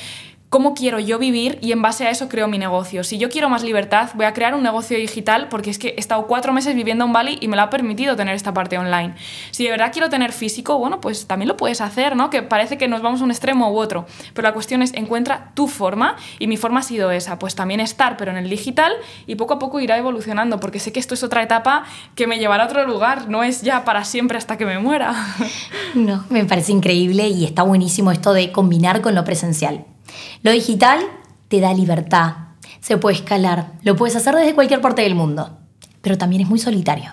cómo 0.49 0.75
quiero 0.75 0.99
yo 0.99 1.19
vivir 1.19 1.59
y 1.61 1.73
en 1.73 1.83
base 1.83 2.07
a 2.07 2.11
eso 2.11 2.29
creo 2.29 2.49
mi 2.49 2.59
negocio. 2.59 3.05
Si 3.05 3.19
yo 3.19 3.29
quiero 3.29 3.49
más 3.49 3.63
libertad, 3.63 4.11
voy 4.15 4.25
a 4.25 4.33
crear 4.33 4.55
un 4.55 4.63
negocio 4.63 4.97
digital 4.97 5.49
porque 5.49 5.71
es 5.71 5.79
que 5.79 5.89
he 5.89 6.01
estado 6.01 6.27
cuatro 6.27 6.53
meses 6.53 6.75
viviendo 6.75 7.05
en 7.05 7.13
Bali 7.13 7.39
y 7.41 7.49
me 7.49 7.57
lo 7.57 7.63
ha 7.63 7.71
permitido 7.71 8.17
tener 8.17 8.35
esta 8.35 8.55
parte 8.55 8.79
online. 8.79 9.15
Si 9.51 9.65
de 9.65 9.71
verdad 9.71 9.91
quiero 9.93 10.09
tener 10.09 10.33
físico, 10.33 10.79
bueno, 10.79 11.01
pues 11.01 11.27
también 11.27 11.49
lo 11.49 11.57
puedes 11.57 11.81
hacer, 11.81 12.17
¿no? 12.17 12.31
Que 12.31 12.43
parece 12.43 12.79
que 12.79 12.89
nos 12.89 13.03
vamos 13.03 13.21
a 13.21 13.25
un 13.25 13.31
extremo 13.31 13.71
u 13.71 13.79
otro. 13.79 14.07
Pero 14.33 14.49
la 14.49 14.55
cuestión 14.55 14.83
es, 14.83 14.95
encuentra 14.95 15.53
tu 15.55 15.69
forma 15.69 16.17
y 16.39 16.47
mi 16.47 16.57
forma 16.57 16.81
ha 16.81 16.83
sido 16.83 17.11
esa, 17.11 17.39
pues 17.39 17.55
también 17.55 17.81
estar, 17.81 18.17
pero 18.17 18.31
en 18.31 18.39
el 18.39 18.49
digital 18.49 18.93
y 19.27 19.35
poco 19.35 19.55
a 19.55 19.59
poco 19.59 19.81
irá 19.81 19.99
evolucionando 19.99 20.61
porque 20.61 20.81
sé 20.81 20.93
que 20.93 21.01
esto 21.01 21.15
es 21.15 21.23
otra 21.23 21.43
etapa 21.43 21.85
que 22.15 22.27
me 22.27 22.39
llevará 22.39 22.65
a 22.65 22.67
otro 22.67 22.87
lugar, 22.87 23.29
no 23.29 23.43
es 23.43 23.63
ya 23.63 23.85
para 23.85 24.05
siempre 24.05 24.39
hasta 24.39 24.57
que 24.57 24.67
me 24.67 24.79
muera. 24.79 25.15
No, 25.95 26.25
me 26.29 26.45
parece 26.45 26.73
increíble 26.73 27.29
y 27.29 27.45
está 27.45 27.63
buenísimo 27.63 28.13
esto 28.13 28.33
de 28.33 28.53
combinar 28.53 29.01
con 29.01 29.15
lo 29.15 29.25
presencial. 29.25 29.87
Lo 30.43 30.53
digital 30.53 31.01
te 31.49 31.61
da 31.61 31.75
libertad, 31.75 32.35
se 32.81 32.97
puede 32.97 33.17
escalar, 33.17 33.73
lo 33.83 33.97
puedes 33.97 34.17
hacer 34.17 34.35
desde 34.35 34.55
cualquier 34.55 34.81
parte 34.81 35.03
del 35.03 35.15
mundo, 35.15 35.59
pero 36.01 36.19
también 36.19 36.43
es 36.43 36.49
muy 36.49 36.59
solitario. 36.59 37.13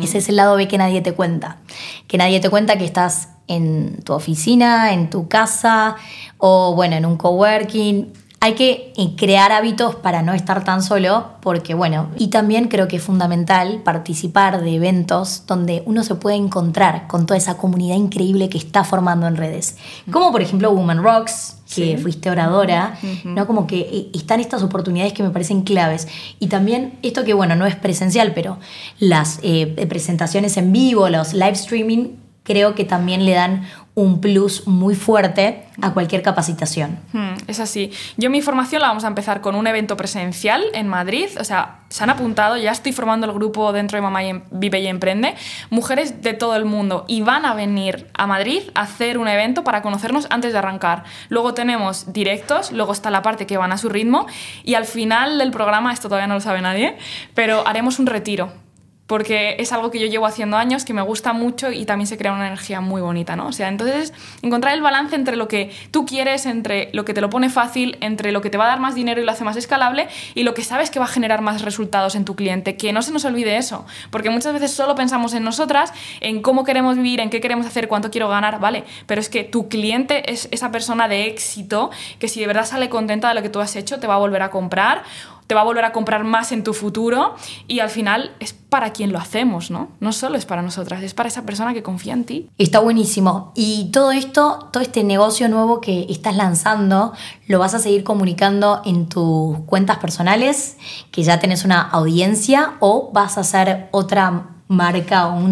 Ese 0.00 0.18
es 0.18 0.28
el 0.30 0.36
lado 0.36 0.56
B 0.56 0.68
que 0.68 0.78
nadie 0.78 1.02
te 1.02 1.12
cuenta, 1.12 1.58
que 2.06 2.16
nadie 2.16 2.40
te 2.40 2.48
cuenta 2.48 2.78
que 2.78 2.86
estás 2.86 3.28
en 3.46 4.00
tu 4.02 4.14
oficina, 4.14 4.92
en 4.92 5.10
tu 5.10 5.28
casa 5.28 5.96
o 6.38 6.74
bueno, 6.74 6.96
en 6.96 7.04
un 7.04 7.16
coworking 7.16 8.12
hay 8.40 8.54
que 8.54 8.92
eh, 8.96 9.16
crear 9.16 9.50
hábitos 9.50 9.96
para 9.96 10.22
no 10.22 10.34
estar 10.34 10.62
tan 10.62 10.82
solo, 10.82 11.30
porque 11.40 11.74
bueno, 11.74 12.08
y 12.18 12.28
también 12.28 12.68
creo 12.68 12.86
que 12.86 12.96
es 12.96 13.02
fundamental 13.02 13.80
participar 13.82 14.62
de 14.62 14.74
eventos 14.74 15.44
donde 15.46 15.82
uno 15.86 16.04
se 16.04 16.14
puede 16.14 16.36
encontrar 16.36 17.06
con 17.06 17.26
toda 17.26 17.38
esa 17.38 17.56
comunidad 17.56 17.96
increíble 17.96 18.48
que 18.48 18.58
está 18.58 18.84
formando 18.84 19.26
en 19.26 19.36
redes. 19.36 19.78
Como 20.10 20.32
por 20.32 20.42
ejemplo 20.42 20.70
Woman 20.70 21.02
Rocks, 21.02 21.56
que 21.74 21.98
fuiste 21.98 22.30
oradora, 22.30 22.96
¿no? 23.24 23.46
Como 23.46 23.66
que 23.66 23.80
eh, 23.80 24.10
están 24.14 24.38
estas 24.38 24.62
oportunidades 24.62 25.12
que 25.12 25.22
me 25.22 25.30
parecen 25.30 25.62
claves. 25.62 26.06
Y 26.38 26.46
también 26.46 26.98
esto 27.02 27.24
que, 27.24 27.34
bueno, 27.34 27.56
no 27.56 27.66
es 27.66 27.74
presencial, 27.74 28.32
pero 28.34 28.58
las 29.00 29.40
eh, 29.42 29.86
presentaciones 29.88 30.56
en 30.56 30.72
vivo, 30.72 31.08
los 31.08 31.32
live 31.32 31.52
streaming, 31.52 32.10
creo 32.46 32.74
que 32.74 32.84
también 32.84 33.26
le 33.26 33.34
dan 33.34 33.66
un 33.96 34.20
plus 34.20 34.66
muy 34.66 34.94
fuerte 34.94 35.64
a 35.80 35.94
cualquier 35.94 36.22
capacitación. 36.22 36.98
Hmm, 37.14 37.32
es 37.46 37.60
así. 37.60 37.90
Yo 38.18 38.28
mi 38.28 38.42
formación 38.42 38.82
la 38.82 38.88
vamos 38.88 39.04
a 39.04 39.08
empezar 39.08 39.40
con 39.40 39.54
un 39.54 39.66
evento 39.66 39.96
presencial 39.96 40.64
en 40.74 40.86
Madrid. 40.86 41.28
O 41.40 41.44
sea, 41.44 41.80
se 41.88 42.04
han 42.04 42.10
apuntado, 42.10 42.58
ya 42.58 42.72
estoy 42.72 42.92
formando 42.92 43.26
el 43.26 43.32
grupo 43.32 43.72
dentro 43.72 43.96
de 43.96 44.02
Mamá 44.02 44.22
y 44.22 44.28
em, 44.28 44.42
Vive 44.50 44.80
y 44.80 44.86
Emprende, 44.86 45.34
mujeres 45.70 46.20
de 46.20 46.34
todo 46.34 46.56
el 46.56 46.66
mundo 46.66 47.06
y 47.08 47.22
van 47.22 47.46
a 47.46 47.54
venir 47.54 48.06
a 48.12 48.26
Madrid 48.26 48.64
a 48.74 48.82
hacer 48.82 49.16
un 49.16 49.28
evento 49.28 49.64
para 49.64 49.80
conocernos 49.80 50.26
antes 50.28 50.52
de 50.52 50.58
arrancar. 50.58 51.04
Luego 51.30 51.54
tenemos 51.54 52.12
directos, 52.12 52.72
luego 52.72 52.92
está 52.92 53.10
la 53.10 53.22
parte 53.22 53.46
que 53.46 53.56
van 53.56 53.72
a 53.72 53.78
su 53.78 53.88
ritmo 53.88 54.26
y 54.62 54.74
al 54.74 54.84
final 54.84 55.38
del 55.38 55.50
programa, 55.50 55.92
esto 55.94 56.08
todavía 56.08 56.26
no 56.26 56.34
lo 56.34 56.40
sabe 56.42 56.60
nadie, 56.60 56.98
pero 57.34 57.66
haremos 57.66 57.98
un 57.98 58.06
retiro 58.06 58.65
porque 59.06 59.56
es 59.58 59.72
algo 59.72 59.90
que 59.90 60.00
yo 60.00 60.06
llevo 60.06 60.26
haciendo 60.26 60.56
años, 60.56 60.84
que 60.84 60.92
me 60.92 61.02
gusta 61.02 61.32
mucho 61.32 61.70
y 61.70 61.84
también 61.84 62.06
se 62.06 62.16
crea 62.16 62.32
una 62.32 62.46
energía 62.46 62.80
muy 62.80 63.00
bonita, 63.00 63.36
¿no? 63.36 63.46
O 63.46 63.52
sea, 63.52 63.68
entonces 63.68 64.12
encontrar 64.42 64.74
el 64.74 64.82
balance 64.82 65.14
entre 65.14 65.36
lo 65.36 65.48
que 65.48 65.70
tú 65.90 66.06
quieres, 66.06 66.46
entre 66.46 66.90
lo 66.92 67.04
que 67.04 67.14
te 67.14 67.20
lo 67.20 67.30
pone 67.30 67.48
fácil, 67.50 67.96
entre 68.00 68.32
lo 68.32 68.40
que 68.40 68.50
te 68.50 68.58
va 68.58 68.64
a 68.64 68.68
dar 68.68 68.80
más 68.80 68.94
dinero 68.94 69.20
y 69.20 69.24
lo 69.24 69.32
hace 69.32 69.44
más 69.44 69.56
escalable 69.56 70.08
y 70.34 70.42
lo 70.42 70.54
que 70.54 70.64
sabes 70.64 70.90
que 70.90 70.98
va 70.98 71.04
a 71.04 71.08
generar 71.08 71.40
más 71.40 71.62
resultados 71.62 72.14
en 72.14 72.24
tu 72.24 72.34
cliente, 72.34 72.76
que 72.76 72.92
no 72.92 73.02
se 73.02 73.12
nos 73.12 73.24
olvide 73.24 73.56
eso, 73.56 73.86
porque 74.10 74.30
muchas 74.30 74.52
veces 74.52 74.72
solo 74.72 74.94
pensamos 74.94 75.34
en 75.34 75.44
nosotras, 75.44 75.92
en 76.20 76.42
cómo 76.42 76.64
queremos 76.64 76.96
vivir, 76.96 77.20
en 77.20 77.30
qué 77.30 77.40
queremos 77.40 77.66
hacer, 77.66 77.88
cuánto 77.88 78.10
quiero 78.10 78.28
ganar, 78.28 78.60
vale, 78.60 78.84
pero 79.06 79.20
es 79.20 79.28
que 79.28 79.44
tu 79.44 79.68
cliente 79.68 80.32
es 80.32 80.48
esa 80.50 80.70
persona 80.70 81.08
de 81.08 81.26
éxito 81.26 81.90
que 82.18 82.28
si 82.28 82.40
de 82.40 82.46
verdad 82.46 82.64
sale 82.64 82.88
contenta 82.88 83.28
de 83.28 83.34
lo 83.34 83.42
que 83.42 83.48
tú 83.48 83.60
has 83.60 83.76
hecho, 83.76 84.00
te 84.00 84.06
va 84.06 84.14
a 84.14 84.18
volver 84.18 84.42
a 84.42 84.50
comprar 84.50 85.02
te 85.46 85.54
va 85.54 85.60
a 85.60 85.64
volver 85.64 85.84
a 85.84 85.92
comprar 85.92 86.24
más 86.24 86.52
en 86.52 86.64
tu 86.64 86.74
futuro 86.74 87.34
y 87.68 87.80
al 87.80 87.90
final 87.90 88.32
es 88.40 88.52
para 88.52 88.92
quien 88.92 89.12
lo 89.12 89.18
hacemos, 89.18 89.70
¿no? 89.70 89.88
No 90.00 90.12
solo 90.12 90.36
es 90.36 90.44
para 90.44 90.62
nosotras, 90.62 91.02
es 91.02 91.14
para 91.14 91.28
esa 91.28 91.42
persona 91.42 91.72
que 91.72 91.82
confía 91.82 92.14
en 92.14 92.24
ti. 92.24 92.50
Está 92.58 92.80
buenísimo. 92.80 93.52
Y 93.54 93.90
todo 93.92 94.12
esto, 94.12 94.68
todo 94.72 94.82
este 94.82 95.04
negocio 95.04 95.48
nuevo 95.48 95.80
que 95.80 96.06
estás 96.08 96.36
lanzando, 96.36 97.12
lo 97.46 97.58
vas 97.58 97.74
a 97.74 97.78
seguir 97.78 98.02
comunicando 98.02 98.82
en 98.84 99.08
tus 99.08 99.58
cuentas 99.60 99.98
personales, 99.98 100.76
que 101.10 101.22
ya 101.22 101.38
tenés 101.38 101.64
una 101.64 101.80
audiencia, 101.80 102.74
o 102.80 103.10
vas 103.12 103.38
a 103.38 103.42
hacer 103.42 103.88
otra 103.92 104.50
marca 104.68 105.28
o 105.28 105.46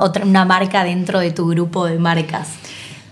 otra, 0.00 0.24
una 0.24 0.44
marca 0.44 0.82
dentro 0.82 1.20
de 1.20 1.30
tu 1.30 1.46
grupo 1.48 1.84
de 1.84 1.98
marcas. 1.98 2.48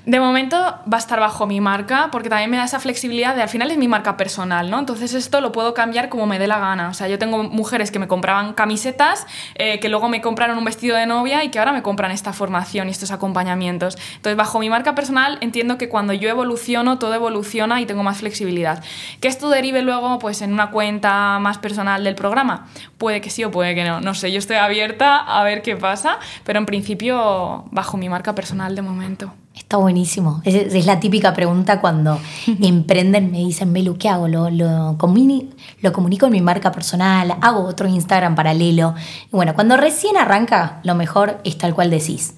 De 0.07 0.21
momento 0.21 0.57
va 0.59 0.99
a 0.99 1.01
estar 1.01 1.19
bajo 1.19 1.47
mi 1.47 1.63
marca 1.63 2.11
porque 2.13 2.29
también 2.29 2.51
me 2.51 2.59
da 2.59 2.65
esa 2.65 2.79
flexibilidad 2.79 3.35
de 3.35 3.41
al 3.41 3.49
final 3.49 3.71
es 3.71 3.79
mi 3.79 3.89
marca 3.89 4.19
personal, 4.19 4.71
¿no? 4.71 4.79
Entonces 4.79 5.15
esto 5.15 5.41
lo 5.41 5.51
puedo 5.51 5.73
cambiar 5.73 6.11
como 6.11 6.27
me 6.27 6.39
dé 6.39 6.47
la 6.47 6.59
gana. 6.59 6.91
O 6.91 6.95
sea, 6.95 7.09
yo 7.09 7.19
tengo 7.19 7.43
mujeres 7.45 7.91
que 7.91 7.99
me 7.99 8.07
compraban 8.07 8.53
camisetas, 8.53 9.27
eh, 9.55 9.81
que 9.81 9.89
luego 9.89 10.11
me 10.11 10.21
compraron 10.21 10.59
un 10.59 10.65
vestido 10.65 10.95
de 10.99 11.07
novia 11.07 11.43
y 11.43 11.51
que 11.51 11.59
ahora 11.59 11.73
me 11.73 11.81
compran 11.81 12.11
esta 12.11 12.35
formación 12.35 12.89
y 12.89 12.91
estos 12.91 13.13
acompañamientos. 13.13 13.97
Entonces 14.17 14.37
bajo 14.37 14.59
mi 14.59 14.69
marca 14.69 14.95
personal 14.95 15.39
entiendo 15.41 15.79
que 15.79 15.89
cuando 15.89 16.13
yo 16.13 16.29
evoluciono, 16.29 16.99
todo 16.99 17.15
evoluciona 17.15 17.81
y 17.81 17.87
tengo 17.87 18.03
más 18.03 18.19
flexibilidad. 18.19 18.85
Que 19.21 19.29
esto 19.29 19.49
derive 19.49 19.81
luego 19.81 20.19
pues 20.19 20.43
en 20.43 20.53
una 20.53 20.71
cuenta 20.71 21.39
más 21.39 21.57
personal 21.57 22.05
del 22.05 22.15
programa. 22.15 22.67
Puede 23.05 23.21
que 23.21 23.29
sí 23.29 23.45
o 23.45 23.51
puede 23.51 23.75
que 23.75 23.85
no. 23.85 24.01
No 24.01 24.15
sé, 24.15 24.33
yo 24.33 24.39
estoy 24.39 24.57
abierta 24.57 25.19
a 25.19 25.45
ver 25.45 25.61
qué 25.61 25.77
pasa, 25.77 26.19
pero 26.43 26.59
en 26.59 26.65
principio 26.65 27.67
bajo 27.71 27.99
mi 27.99 28.09
marca 28.09 28.35
personal 28.35 28.75
de 28.75 28.81
momento. 28.81 29.31
Está 29.55 29.77
buenísimo. 29.77 30.41
Es, 30.47 30.87
la 30.87 31.01
típica 31.01 31.35
pregunta 31.35 31.83
cuando 31.83 32.19
emprenden, 32.63 33.31
me 33.31 33.41
dicen, 33.41 33.73
Melu, 33.73 33.99
¿qué 33.99 34.09
hago? 34.09 34.27
¿Lo, 34.27 34.49
lo, 34.49 34.97
¿Lo 35.83 35.93
comunico 35.93 36.25
en 36.25 36.33
mi 36.33 36.41
marca 36.41 36.73
personal? 36.73 37.37
¿Hago 37.43 37.67
otro 37.67 37.87
Instagram 37.87 38.35
paralelo? 38.37 38.95
bueno, 39.31 39.53
cuando 39.53 39.77
recién 39.77 40.17
arranca, 40.17 40.81
lo 40.83 40.95
mejor 40.95 41.43
es 41.45 41.59
tal 41.59 41.75
cual 41.75 41.91
decís 41.91 42.33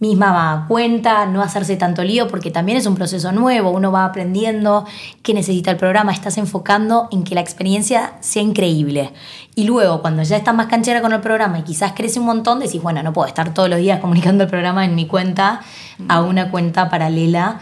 misma 0.00 0.66
cuenta, 0.68 1.26
no 1.26 1.42
hacerse 1.42 1.76
tanto 1.76 2.04
lío 2.04 2.28
porque 2.28 2.50
también 2.50 2.78
es 2.78 2.86
un 2.86 2.94
proceso 2.94 3.32
nuevo, 3.32 3.70
uno 3.70 3.90
va 3.90 4.04
aprendiendo 4.04 4.86
qué 5.22 5.34
necesita 5.34 5.72
el 5.72 5.76
programa, 5.76 6.12
estás 6.12 6.38
enfocando 6.38 7.08
en 7.10 7.24
que 7.24 7.34
la 7.34 7.40
experiencia 7.40 8.14
sea 8.20 8.42
increíble. 8.42 9.12
Y 9.56 9.64
luego 9.64 10.00
cuando 10.00 10.22
ya 10.22 10.36
estás 10.36 10.54
más 10.54 10.68
canchera 10.68 11.00
con 11.00 11.12
el 11.12 11.20
programa 11.20 11.58
y 11.58 11.62
quizás 11.62 11.92
crece 11.92 12.20
un 12.20 12.26
montón, 12.26 12.60
decís, 12.60 12.80
bueno, 12.80 13.02
no 13.02 13.12
puedo 13.12 13.26
estar 13.26 13.52
todos 13.52 13.68
los 13.68 13.80
días 13.80 13.98
comunicando 14.00 14.44
el 14.44 14.50
programa 14.50 14.84
en 14.84 14.94
mi 14.94 15.06
cuenta 15.06 15.62
a 16.06 16.22
una 16.22 16.52
cuenta 16.52 16.88
paralela 16.88 17.58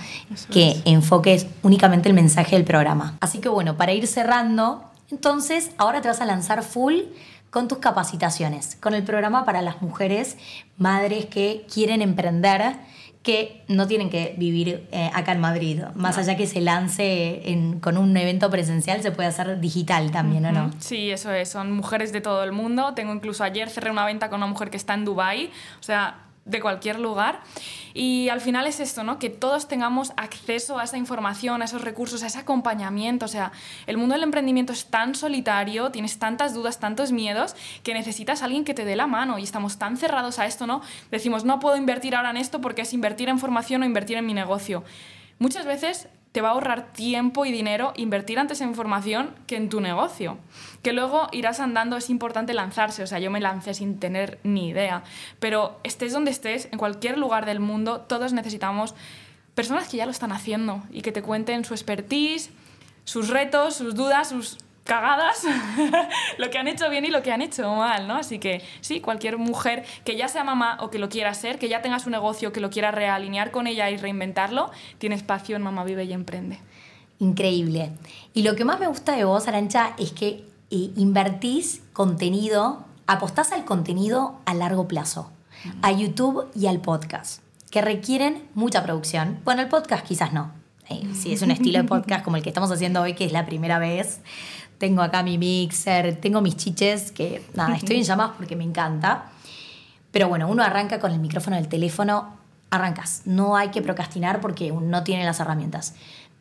que 0.50 0.83
enfoque 0.85 1.49
únicamente 1.62 2.11
el 2.11 2.14
mensaje 2.14 2.57
del 2.57 2.66
programa. 2.66 3.16
Así 3.21 3.38
que 3.38 3.49
bueno, 3.49 3.78
para 3.78 3.95
ir 3.95 4.07
cerrando, 4.07 4.85
entonces 5.11 5.71
ahora 5.78 6.02
te 6.02 6.09
vas 6.09 6.21
a 6.21 6.26
lanzar 6.26 6.62
full 6.62 6.97
con 7.50 7.69
tus 7.69 7.79
capacitaciones, 7.79 8.76
con 8.76 8.95
el 8.95 9.03
programa 9.03 9.45
para 9.45 9.62
las 9.62 9.83
mujeres, 9.83 10.37
madres 10.76 11.26
que 11.26 11.67
quieren 11.73 12.03
emprender, 12.03 12.76
que 13.26 13.65
no 13.67 13.88
tienen 13.88 14.09
que 14.09 14.37
vivir 14.38 14.87
eh, 14.93 15.11
acá 15.12 15.33
en 15.33 15.41
Madrid. 15.41 15.83
Más 15.97 16.17
allá 16.17 16.37
que 16.37 16.47
se 16.47 16.61
lance 16.61 17.43
con 17.81 17.97
un 17.97 18.17
evento 18.17 18.49
presencial, 18.50 19.03
se 19.03 19.11
puede 19.11 19.29
hacer 19.29 19.59
digital 19.59 20.12
también, 20.12 20.47
¿o 20.47 20.53
no? 20.53 20.71
Sí, 20.79 21.11
eso 21.11 21.33
es. 21.33 21.49
Son 21.49 21.73
mujeres 21.73 22.12
de 22.12 22.21
todo 22.21 22.45
el 22.45 22.53
mundo. 22.53 22.95
Tengo 22.95 23.12
incluso 23.12 23.43
ayer 23.43 23.69
cerré 23.69 23.91
una 23.91 24.07
venta 24.07 24.31
con 24.31 24.38
una 24.38 24.47
mujer 24.47 24.71
que 24.71 24.76
está 24.76 24.95
en 24.95 25.05
Dubai. 25.05 25.50
O 25.81 25.83
sea, 25.83 26.25
de 26.47 26.61
cualquier 26.61 26.99
lugar. 26.99 27.41
Y 27.93 28.29
al 28.29 28.41
final 28.41 28.67
es 28.67 28.81
esto, 28.81 29.03
¿no? 29.03 29.19
Que 29.19 29.31
todos 29.31 29.69
tengamos 29.69 30.12
acceso 30.17 30.79
a 30.79 30.85
esa 30.85 30.97
información, 30.97 31.61
a 31.61 31.65
esos 31.65 31.83
recursos, 31.83 32.23
a 32.23 32.29
ese 32.29 32.38
acompañamiento. 32.38 33.25
O 33.26 33.29
sea, 33.29 33.53
el 33.87 33.97
mundo 33.97 34.15
del 34.15 34.23
emprendimiento 34.23 34.73
es 34.73 34.87
tan 34.87 35.15
solitario, 35.15 35.91
tienes 35.91 36.19
tantas 36.19 36.55
dudas, 36.55 36.79
tantos 36.79 37.12
miedos, 37.12 37.57
que 37.83 37.95
necesitas 37.95 38.43
alguien 38.43 38.65
que 38.65 38.75
te 38.75 38.85
dé 38.85 38.97
la 38.97 39.07
mano. 39.07 39.38
Y 39.38 39.43
estamos 39.43 39.79
tan 39.79 39.97
cerrados 39.97 40.38
a 40.38 40.47
esto, 40.47 40.67
¿no? 40.67 40.83
Decimos, 41.11 41.45
no 41.45 41.59
puedo 41.59 41.76
invertir 41.76 42.15
ahora 42.15 42.31
en 42.31 42.37
esto 42.37 42.61
porque 42.61 42.83
es 42.83 42.93
invertir 42.93 43.29
en 43.29 43.38
formación 43.38 43.83
o 43.83 43.85
invertir 43.85 44.17
en 44.17 44.26
mi 44.26 44.35
negocio. 44.35 44.85
Muchas 45.38 45.67
veces 45.67 46.09
te 46.37 46.43
va 46.43 46.50
a 46.50 46.52
ahorrar 46.52 46.93
tiempo 46.93 47.47
y 47.47 47.50
dinero 47.50 47.95
invertir 47.97 48.38
antes 48.38 48.61
en 48.61 48.75
formación 48.75 49.31
que 49.47 49.57
en 49.57 49.71
tu 49.71 49.81
negocio. 49.81 50.37
Que 50.83 50.93
luego 50.93 51.28
irás 51.33 51.61
andando, 51.61 51.97
es 51.97 52.11
importante 52.11 52.52
lanzarse, 52.52 53.02
o 53.02 53.07
sea, 53.07 53.19
yo 53.21 53.31
me 53.31 53.40
lancé 53.40 53.73
sin 53.73 53.99
tener 53.99 54.38
ni 54.43 54.69
idea, 54.69 55.02
pero 55.40 55.81
estés 55.83 56.12
donde 56.12 56.31
estés, 56.31 56.69
en 56.73 56.78
cualquier 56.78 57.16
lugar 57.16 57.47
del 57.47 57.59
mundo, 57.59 58.02
todos 58.02 58.35
necesitamos 58.35 58.95
personas 59.55 59.88
que 59.88 59.97
ya 59.97 60.05
lo 60.05 60.11
están 60.11 60.31
haciendo 60.31 60.83
y 60.90 61.00
que 61.00 61.11
te 61.11 61.23
cuenten 61.23 61.64
su 61.64 61.73
expertise, 61.73 62.50
sus 63.05 63.31
retos, 63.31 63.75
sus 63.75 63.95
dudas, 63.95 64.28
sus 64.28 64.59
cagadas, 64.87 65.43
lo 66.38 66.50
que 66.50 66.59
han 66.59 66.69
hecho 66.69 66.88
bien 66.88 67.05
y 67.05 67.09
lo 67.09 67.23
que 67.23 67.33
han 67.33 67.43
hecho 67.43 67.75
mal, 67.75 68.09
¿no? 68.09 68.16
Así 68.16 68.38
que 68.38 68.62
sí, 68.81 69.00
cualquier 69.00 69.37
mujer 69.37 69.85
que 70.05 70.16
ya 70.16 70.28
sea 70.28 70.45
mamá 70.45 70.78
o 70.81 70.90
que 70.90 70.99
lo 70.99 71.11
quiera 71.11 71.35
ser, 71.35 71.59
que 71.59 71.69
ya 71.69 71.83
tenga 71.83 71.99
su 71.99 72.09
negocio, 72.09 72.52
que 72.52 72.61
lo 72.61 72.71
quiera 72.71 72.90
realinear 72.93 73.50
con 73.50 73.66
ella 73.66 73.90
y 73.90 73.99
reinventarlo, 73.99 74.71
tiene 74.99 75.16
espacio 75.16 75.57
en 75.57 75.62
Mamá 75.62 75.85
Vive 75.85 76.05
y 76.05 76.12
Emprende. 76.12 76.59
Increíble. 77.19 77.93
Y 78.33 78.43
lo 78.43 78.57
que 78.57 78.64
más 78.64 78.81
me 78.81 78.87
gusta 78.87 79.16
de 79.16 79.25
vos, 79.25 79.49
Arancha, 79.49 79.95
es 79.99 80.12
que 80.12 80.45
eh, 80.71 80.90
invertís 80.97 81.83
contenido, 81.93 82.85
apostás 83.07 83.52
al 83.52 83.64
contenido 83.64 84.38
a 84.47 84.55
largo 84.55 84.87
plazo, 84.88 85.31
a 85.83 85.93
YouTube 85.93 86.47
y 86.55 86.66
al 86.66 86.81
podcast, 86.81 87.43
que 87.71 87.83
requieren 87.83 88.45
mucha 88.55 88.83
producción. 88.83 89.40
Bueno, 89.45 89.62
el 89.62 89.69
podcast 89.69 90.07
quizás 90.07 90.33
no. 90.33 90.52
Eh, 90.88 91.02
si 91.14 91.33
es 91.33 91.43
un 91.43 91.50
estilo 91.50 91.83
de 91.83 91.88
podcast 91.88 92.25
como 92.25 92.37
el 92.37 92.45
que 92.45 92.50
estamos 92.50 92.71
haciendo 92.71 93.02
hoy, 93.02 93.14
que 93.14 93.25
es 93.25 93.33
la 93.33 93.45
primera 93.45 93.81
vez, 93.81 94.21
tengo 94.78 95.02
acá 95.02 95.23
mi 95.23 95.38
mixer, 95.38 96.16
tengo 96.21 96.40
mis 96.40 96.56
chiches, 96.56 97.12
que 97.12 97.42
nada, 97.54 97.76
estoy 97.76 97.97
en 97.97 98.02
llamas 98.04 98.33
porque 98.37 98.56
me 98.56 98.64
encanta. 98.64 99.30
Pero 100.11 100.28
bueno, 100.28 100.49
uno 100.49 100.62
arranca 100.62 100.99
con 100.99 101.12
el 101.12 101.18
micrófono 101.18 101.56
del 101.56 101.68
teléfono, 101.68 102.37
arrancas. 102.71 103.23
No 103.25 103.56
hay 103.56 103.71
que 103.71 103.83
procrastinar 103.83 104.40
porque 104.40 104.73
uno 104.73 104.87
no 104.87 105.04
tiene 105.04 105.25
las 105.25 105.40
herramientas. 105.40 105.95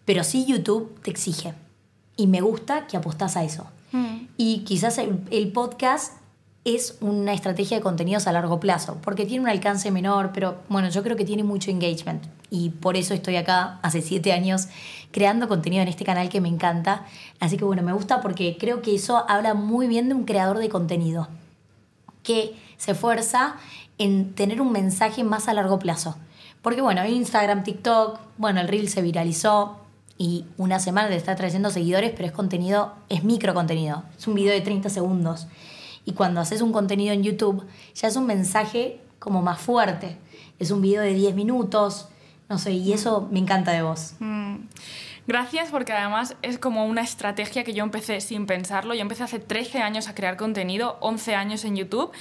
Pero 0.06 0.24
sí 0.24 0.46
YouTube 0.46 1.00
te 1.01 1.12
exige. 1.12 1.54
Y 2.15 2.27
me 2.27 2.42
gusta 2.42 2.88
que 2.88 2.96
apostás 2.98 3.36
a 3.36 3.44
eso. 3.44 3.68
Mm. 3.92 4.27
Y 4.38 4.60
quizás 4.60 4.98
el, 4.98 5.51
podcast 5.51 6.13
es 6.66 6.98
una 7.00 7.32
estrategia 7.34 7.78
de 7.78 7.84
contenidos 7.84 8.26
a 8.26 8.32
largo 8.32 8.60
plazo, 8.60 8.98
porque 9.04 9.26
tiene 9.26 9.44
un 9.44 9.50
alcance 9.50 9.92
menor, 9.92 10.32
pero 10.34 10.58
bueno, 10.68 10.90
yo 10.90 11.04
creo 11.04 11.16
que 11.16 11.24
tiene 11.24 11.44
mucho 11.44 11.70
engagement 11.70 12.26
y 12.50 12.72
por 12.72 12.98
eso 12.98 13.14
estoy 13.14 13.36
acá 13.36 13.80
hace 13.84 14.02
siete 14.02 14.34
años 14.34 14.68
creando 15.12 15.48
contenido 15.48 15.84
en 15.84 15.90
este 15.90 16.04
canal 16.04 16.28
que 16.28 16.42
me 16.42 16.50
encanta. 16.50 17.06
Así 17.40 17.58
que 17.58 17.66
bueno, 17.66 17.84
me 17.84 17.94
gusta 17.94 18.20
porque 18.20 18.58
creo 18.60 18.82
que 18.82 18.96
eso 18.96 19.26
habla 19.30 19.54
muy 19.54 19.88
bien 19.88 20.10
de 20.10 20.16
un 20.16 20.26
creador 20.26 20.58
de 20.58 20.70
contenido 20.70 21.28
que 22.24 22.56
se 22.78 22.92
esfuerza 22.92 23.58
en 24.00 24.34
tener 24.34 24.60
un 24.60 24.72
mensaje 24.72 25.24
más 25.24 25.48
a 25.48 25.54
largo 25.54 25.78
plazo. 25.78 26.16
Porque 26.64 26.82
bueno, 26.82 27.06
Instagram, 27.06 27.64
TikTok, 27.64 28.20
bueno, 28.38 28.60
el 28.60 28.68
reel 28.68 28.90
se 28.90 29.04
viralizó 29.04 29.78
y 30.18 30.46
una 30.58 30.80
semana 30.80 31.10
te 31.10 31.16
está 31.16 31.36
trayendo 31.36 31.70
seguidores, 31.70 32.12
pero 32.16 32.26
es 32.26 32.32
contenido, 32.32 32.94
es 33.08 33.24
micro 33.24 33.54
contenido, 33.54 34.04
es 34.18 34.28
un 34.28 34.34
video 34.34 34.52
de 34.52 34.62
30 34.62 34.90
segundos. 34.90 35.48
Y 36.06 36.14
cuando 36.14 36.40
haces 36.40 36.62
un 36.62 36.72
contenido 36.72 37.14
en 37.14 37.24
YouTube, 37.24 37.66
ya 37.96 38.08
es 38.08 38.16
un 38.16 38.26
mensaje 38.26 39.02
como 39.20 39.42
más 39.42 39.60
fuerte. 39.60 40.18
Es 40.60 40.72
un 40.72 40.82
video 40.82 41.02
de 41.02 41.14
10 41.14 41.36
minutos, 41.36 42.08
no 42.48 42.60
sé, 42.60 42.72
y 42.72 42.94
eso 42.94 43.28
me 43.32 43.40
encanta 43.40 43.72
de 43.72 43.82
vos. 43.82 44.14
Mm. 44.20 44.56
Gracias 45.27 45.72
porque 45.72 45.91
además 45.91 46.36
es 46.44 46.60
como 46.60 46.86
una 46.86 47.01
estrategia 47.01 47.63
que 47.63 47.74
yo 47.74 47.84
empecé 47.84 48.22
sin 48.22 48.46
pensarlo. 48.46 48.94
Yo 48.94 49.01
empecé 49.01 49.24
hace 49.24 49.39
13 49.39 49.82
años 49.82 50.08
a 50.08 50.13
crear 50.13 50.38
contenido, 50.38 50.98
11 51.00 51.34
años 51.34 51.65
en 51.65 51.75
YouTube. 51.75 52.12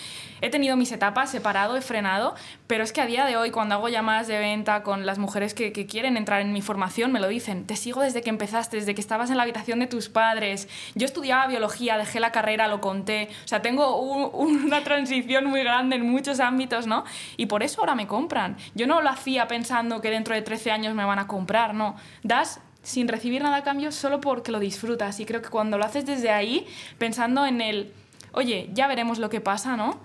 He 0.40 0.48
tenido 0.48 0.74
mis 0.76 0.90
etapas, 0.90 1.30
separado, 1.30 1.76
he 1.76 1.82
frenado, 1.82 2.34
pero 2.66 2.82
es 2.82 2.92
que 2.92 3.02
a 3.02 3.06
día 3.06 3.26
de 3.26 3.36
hoy 3.36 3.50
cuando 3.50 3.74
hago 3.74 3.90
llamadas 3.90 4.26
de 4.26 4.38
venta 4.38 4.82
con 4.82 5.04
las 5.04 5.18
mujeres 5.18 5.52
que, 5.52 5.72
quieren 5.84 6.16
entrar 6.16 6.40
en 6.40 6.54
mi 6.54 6.62
formación, 6.62 7.12
me 7.12 7.20
lo 7.20 7.28
dicen, 7.28 7.66
te 7.66 7.76
sigo 7.76 8.00
desde 8.00 8.22
que 8.22 8.30
empezaste, 8.30 8.78
desde 8.78 8.94
que 8.94 9.02
estabas 9.02 9.28
en 9.28 9.36
la 9.36 9.42
habitación 9.42 9.80
de 9.80 9.86
tus 9.86 10.08
padres. 10.08 10.66
Yo 10.94 11.04
estudiaba 11.04 11.46
biología, 11.46 11.98
dejé 11.98 12.20
la 12.20 12.32
carrera, 12.32 12.68
lo 12.68 12.80
conté. 12.80 13.28
O 13.44 13.48
sea, 13.48 13.60
tengo 13.60 13.98
una 14.00 14.82
transición 14.82 15.44
muy 15.44 15.62
grande 15.62 15.96
en 15.96 16.08
muchos 16.10 16.40
ámbitos, 16.40 16.86
¿no? 16.86 17.04
Y 17.36 17.46
por 17.46 17.62
eso 17.62 17.82
ahora 17.82 17.94
me 17.94 18.06
compran. 18.06 18.56
Yo 18.74 18.86
no 18.86 19.02
lo 19.02 19.10
hacía 19.10 19.46
pensando 19.46 20.00
que 20.00 20.08
dentro 20.08 20.34
de 20.34 20.40
13 20.40 20.70
años 20.70 20.94
me 20.94 21.04
van 21.04 21.18
a 21.18 21.26
comprar, 21.26 21.74
no. 21.74 21.96
Das 22.22 22.60
sin 22.84 23.08
recibir 23.08 23.42
nada 23.42 23.56
a 23.56 23.64
cambio 23.64 23.90
solo 23.90 24.20
porque 24.20 24.52
lo 24.52 24.60
disfrutas. 24.60 25.18
Y 25.18 25.26
creo 25.26 25.42
que 25.42 25.48
cuando 25.48 25.76
lo 25.76 25.84
haces 25.84 26.06
desde 26.06 26.30
ahí, 26.30 26.66
pensando 26.98 27.44
en 27.44 27.60
el, 27.60 27.92
oye, 28.32 28.70
ya 28.72 28.86
veremos 28.86 29.18
lo 29.18 29.30
que 29.30 29.40
pasa, 29.40 29.76
¿no? 29.76 29.98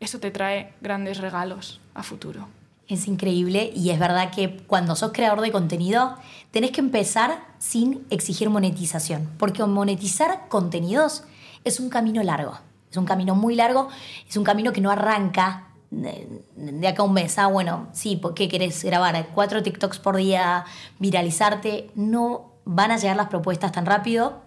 Eso 0.00 0.18
te 0.18 0.32
trae 0.32 0.74
grandes 0.80 1.18
regalos 1.18 1.80
a 1.94 2.02
futuro. 2.02 2.48
Es 2.88 3.06
increíble 3.06 3.70
y 3.74 3.90
es 3.90 3.98
verdad 3.98 4.32
que 4.34 4.56
cuando 4.66 4.96
sos 4.96 5.12
creador 5.12 5.40
de 5.40 5.52
contenido 5.52 6.16
tenés 6.50 6.72
que 6.72 6.80
empezar 6.80 7.44
sin 7.58 8.04
exigir 8.10 8.50
monetización, 8.50 9.30
porque 9.38 9.64
monetizar 9.64 10.48
contenidos 10.48 11.22
es 11.64 11.78
un 11.78 11.88
camino 11.88 12.22
largo, 12.22 12.58
es 12.90 12.96
un 12.96 13.04
camino 13.04 13.34
muy 13.34 13.54
largo, 13.54 13.88
es 14.28 14.36
un 14.36 14.44
camino 14.44 14.72
que 14.72 14.80
no 14.80 14.90
arranca 14.90 15.68
de, 15.92 16.88
acá 16.88 17.02
a 17.02 17.06
un 17.06 17.12
mes, 17.12 17.38
ah, 17.38 17.46
bueno, 17.46 17.88
sí, 17.92 18.16
¿por 18.16 18.34
qué 18.34 18.48
querés 18.48 18.82
grabar 18.82 19.26
cuatro 19.34 19.62
TikToks 19.62 19.98
por 19.98 20.16
día, 20.16 20.64
viralizarte? 20.98 21.90
No 21.94 22.52
van 22.64 22.90
a 22.90 22.96
llegar 22.96 23.16
las 23.16 23.28
propuestas 23.28 23.72
tan 23.72 23.86
rápido. 23.86 24.40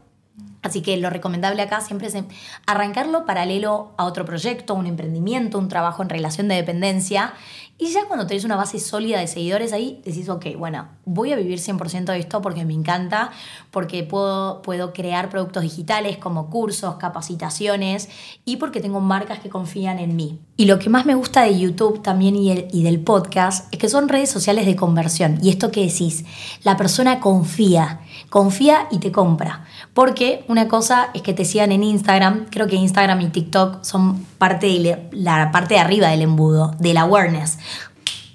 Así 0.64 0.82
que 0.82 0.98
lo 0.98 1.12
recomendable 1.12 1.62
acá 1.62 1.80
siempre 1.80 2.08
es 2.08 2.18
arrancarlo 2.66 3.26
paralelo 3.26 3.92
a 3.98 4.06
otro 4.06 4.26
proyecto, 4.26 4.74
un 4.74 4.88
emprendimiento, 4.88 5.60
un 5.60 5.70
trabajo 5.70 6.02
en 6.02 6.10
relación 6.10 6.48
de 6.48 6.56
dependencia 6.56 7.34
y 7.78 7.92
ya 7.92 8.06
cuando 8.08 8.26
tenés 8.26 8.46
una 8.46 8.56
base 8.56 8.80
sólida 8.80 9.20
de 9.20 9.28
seguidores 9.28 9.74
ahí, 9.74 10.02
decís, 10.06 10.30
ok, 10.30 10.46
bueno, 10.58 10.88
voy 11.04 11.34
a 11.34 11.36
vivir 11.36 11.60
100% 11.60 12.06
de 12.06 12.20
esto 12.20 12.42
porque 12.42 12.64
me 12.64 12.74
encanta, 12.74 13.32
porque 13.70 14.04
puedo, 14.04 14.62
puedo 14.62 14.94
crear 14.94 15.30
productos 15.30 15.64
digitales 15.64 16.18
como 16.18 16.50
cursos, 16.50 16.96
capacitaciones 16.96 18.08
y 18.46 18.58
porque 18.58 18.80
tengo 18.80 19.02
marcas 19.02 19.40
que 19.40 19.50
confían 19.50 20.00
en 20.00 20.16
mí. 20.16 20.40
Y 20.56 20.66
lo 20.66 20.80
que 20.80 20.90
más 20.90 21.06
me 21.06 21.16
gusta 21.16 21.42
de 21.42 21.60
YouTube 21.60 22.02
también 22.02 22.38
y, 22.38 22.50
y 22.72 22.84
del 22.84 23.02
podcast 23.02 23.68
es 23.74 23.80
que 23.80 23.90
son 23.90 24.08
redes 24.08 24.30
sociales 24.30 24.66
de 24.66 24.78
conversión. 24.78 25.38
Y 25.42 25.50
esto 25.50 25.70
que 25.70 25.86
decís, 25.86 26.24
la 26.64 26.78
persona 26.78 27.20
confía, 27.20 28.00
confía 28.30 28.88
y 28.90 29.00
te 29.00 29.12
compra. 29.12 29.66
Porque 29.94 30.46
una 30.48 30.70
cosa 30.70 31.10
es 31.14 31.22
que 31.22 31.34
te 31.34 31.44
sigan 31.44 31.74
en 31.74 31.84
Instagram, 31.84 32.46
creo 32.50 32.68
que 32.68 32.78
Instagram 32.78 33.20
y 33.20 33.28
TikTok 33.28 33.84
son 33.84 34.26
parte 34.38 34.68
de 34.68 35.10
la 35.12 35.52
parte 35.52 35.74
de 35.74 35.80
arriba 35.82 36.10
del 36.10 36.22
embudo, 36.22 36.74
del 36.80 36.98
awareness. 36.98 37.58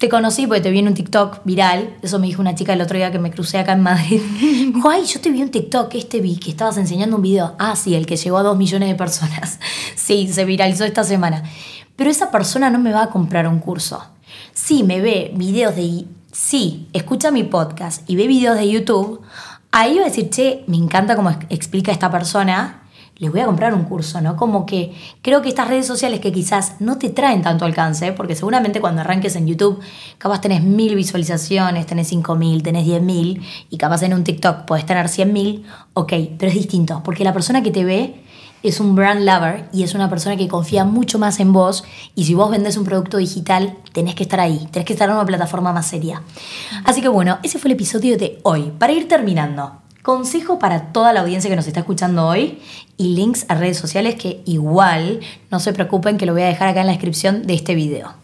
Te 0.00 0.08
conocí 0.08 0.46
porque 0.46 0.62
te 0.62 0.70
vi 0.70 0.78
en 0.78 0.88
un 0.88 0.94
TikTok 0.94 1.44
viral. 1.44 1.94
Eso 2.00 2.18
me 2.18 2.26
dijo 2.26 2.40
una 2.40 2.54
chica 2.54 2.72
el 2.72 2.80
otro 2.80 2.96
día 2.96 3.12
que 3.12 3.18
me 3.18 3.30
crucé 3.30 3.58
acá 3.58 3.72
en 3.72 3.82
Madrid. 3.82 4.22
Dijo, 4.74 4.88
ay, 4.88 5.04
yo 5.04 5.20
te 5.20 5.30
vi 5.30 5.42
un 5.42 5.50
TikTok, 5.50 5.94
este 5.94 6.22
vi, 6.22 6.38
que 6.38 6.48
estabas 6.48 6.78
enseñando 6.78 7.16
un 7.16 7.22
video. 7.22 7.54
Ah, 7.58 7.76
sí, 7.76 7.94
el 7.94 8.06
que 8.06 8.16
llegó 8.16 8.38
a 8.38 8.42
dos 8.42 8.56
millones 8.56 8.88
de 8.88 8.94
personas. 8.94 9.58
Sí, 9.94 10.26
se 10.32 10.46
viralizó 10.46 10.84
esta 10.84 11.04
semana. 11.04 11.44
Pero 11.96 12.08
esa 12.08 12.30
persona 12.30 12.70
no 12.70 12.78
me 12.78 12.92
va 12.92 13.02
a 13.02 13.10
comprar 13.10 13.46
un 13.46 13.58
curso. 13.58 14.02
Sí, 14.54 14.82
me 14.84 15.02
ve 15.02 15.32
videos 15.36 15.76
de... 15.76 16.06
Sí, 16.32 16.88
escucha 16.94 17.30
mi 17.30 17.44
podcast 17.44 18.08
y 18.08 18.16
ve 18.16 18.26
videos 18.26 18.56
de 18.56 18.70
YouTube. 18.70 19.20
Ahí 19.70 19.96
va 19.98 20.06
a 20.06 20.08
decir, 20.08 20.30
che, 20.30 20.64
me 20.66 20.78
encanta 20.78 21.14
cómo 21.14 21.30
explica 21.50 21.92
esta 21.92 22.10
persona 22.10 22.79
les 23.20 23.30
voy 23.30 23.40
a 23.40 23.46
comprar 23.46 23.74
un 23.74 23.84
curso, 23.84 24.20
¿no? 24.20 24.34
Como 24.34 24.64
que 24.64 24.94
creo 25.20 25.42
que 25.42 25.50
estas 25.50 25.68
redes 25.68 25.86
sociales 25.86 26.20
que 26.20 26.32
quizás 26.32 26.80
no 26.80 26.96
te 26.96 27.10
traen 27.10 27.42
tanto 27.42 27.66
alcance, 27.66 28.12
porque 28.12 28.34
seguramente 28.34 28.80
cuando 28.80 29.02
arranques 29.02 29.36
en 29.36 29.46
YouTube, 29.46 29.78
capaz 30.16 30.40
tenés 30.40 30.62
mil 30.62 30.94
visualizaciones, 30.94 31.86
tenés 31.86 32.08
cinco 32.08 32.34
mil, 32.34 32.62
tenés 32.62 32.86
diez 32.86 33.02
mil, 33.02 33.42
y 33.68 33.76
capaz 33.76 34.02
en 34.02 34.14
un 34.14 34.24
TikTok 34.24 34.64
puedes 34.64 34.86
tener 34.86 35.08
cien 35.10 35.34
mil, 35.34 35.66
ok, 35.92 36.12
pero 36.38 36.50
es 36.50 36.54
distinto, 36.56 37.02
porque 37.04 37.22
la 37.22 37.34
persona 37.34 37.62
que 37.62 37.70
te 37.70 37.84
ve 37.84 38.24
es 38.62 38.80
un 38.80 38.94
brand 38.94 39.22
lover 39.24 39.68
y 39.72 39.82
es 39.82 39.94
una 39.94 40.08
persona 40.08 40.36
que 40.36 40.48
confía 40.48 40.84
mucho 40.84 41.18
más 41.18 41.40
en 41.40 41.52
vos 41.52 41.84
y 42.14 42.24
si 42.24 42.34
vos 42.34 42.50
vendés 42.50 42.76
un 42.76 42.84
producto 42.84 43.18
digital 43.18 43.76
tenés 43.92 44.14
que 44.14 44.22
estar 44.22 44.40
ahí, 44.40 44.66
tenés 44.70 44.86
que 44.86 44.94
estar 44.94 45.08
en 45.08 45.16
una 45.16 45.26
plataforma 45.26 45.72
más 45.72 45.86
seria. 45.86 46.22
Así 46.84 47.00
que 47.00 47.08
bueno, 47.08 47.38
ese 47.42 47.58
fue 47.58 47.68
el 47.68 47.74
episodio 47.74 48.16
de 48.18 48.38
hoy. 48.42 48.72
Para 48.78 48.92
ir 48.92 49.08
terminando, 49.08 49.80
Consejo 50.02 50.58
para 50.58 50.92
toda 50.92 51.12
la 51.12 51.20
audiencia 51.20 51.50
que 51.50 51.56
nos 51.56 51.66
está 51.66 51.80
escuchando 51.80 52.26
hoy 52.26 52.58
y 52.96 53.14
links 53.14 53.44
a 53.48 53.54
redes 53.54 53.76
sociales 53.76 54.14
que 54.14 54.42
igual 54.46 55.20
no 55.50 55.60
se 55.60 55.72
preocupen 55.72 56.16
que 56.16 56.26
lo 56.26 56.32
voy 56.32 56.42
a 56.42 56.46
dejar 56.46 56.68
acá 56.68 56.80
en 56.80 56.86
la 56.86 56.92
descripción 56.92 57.46
de 57.46 57.54
este 57.54 57.74
video. 57.74 58.19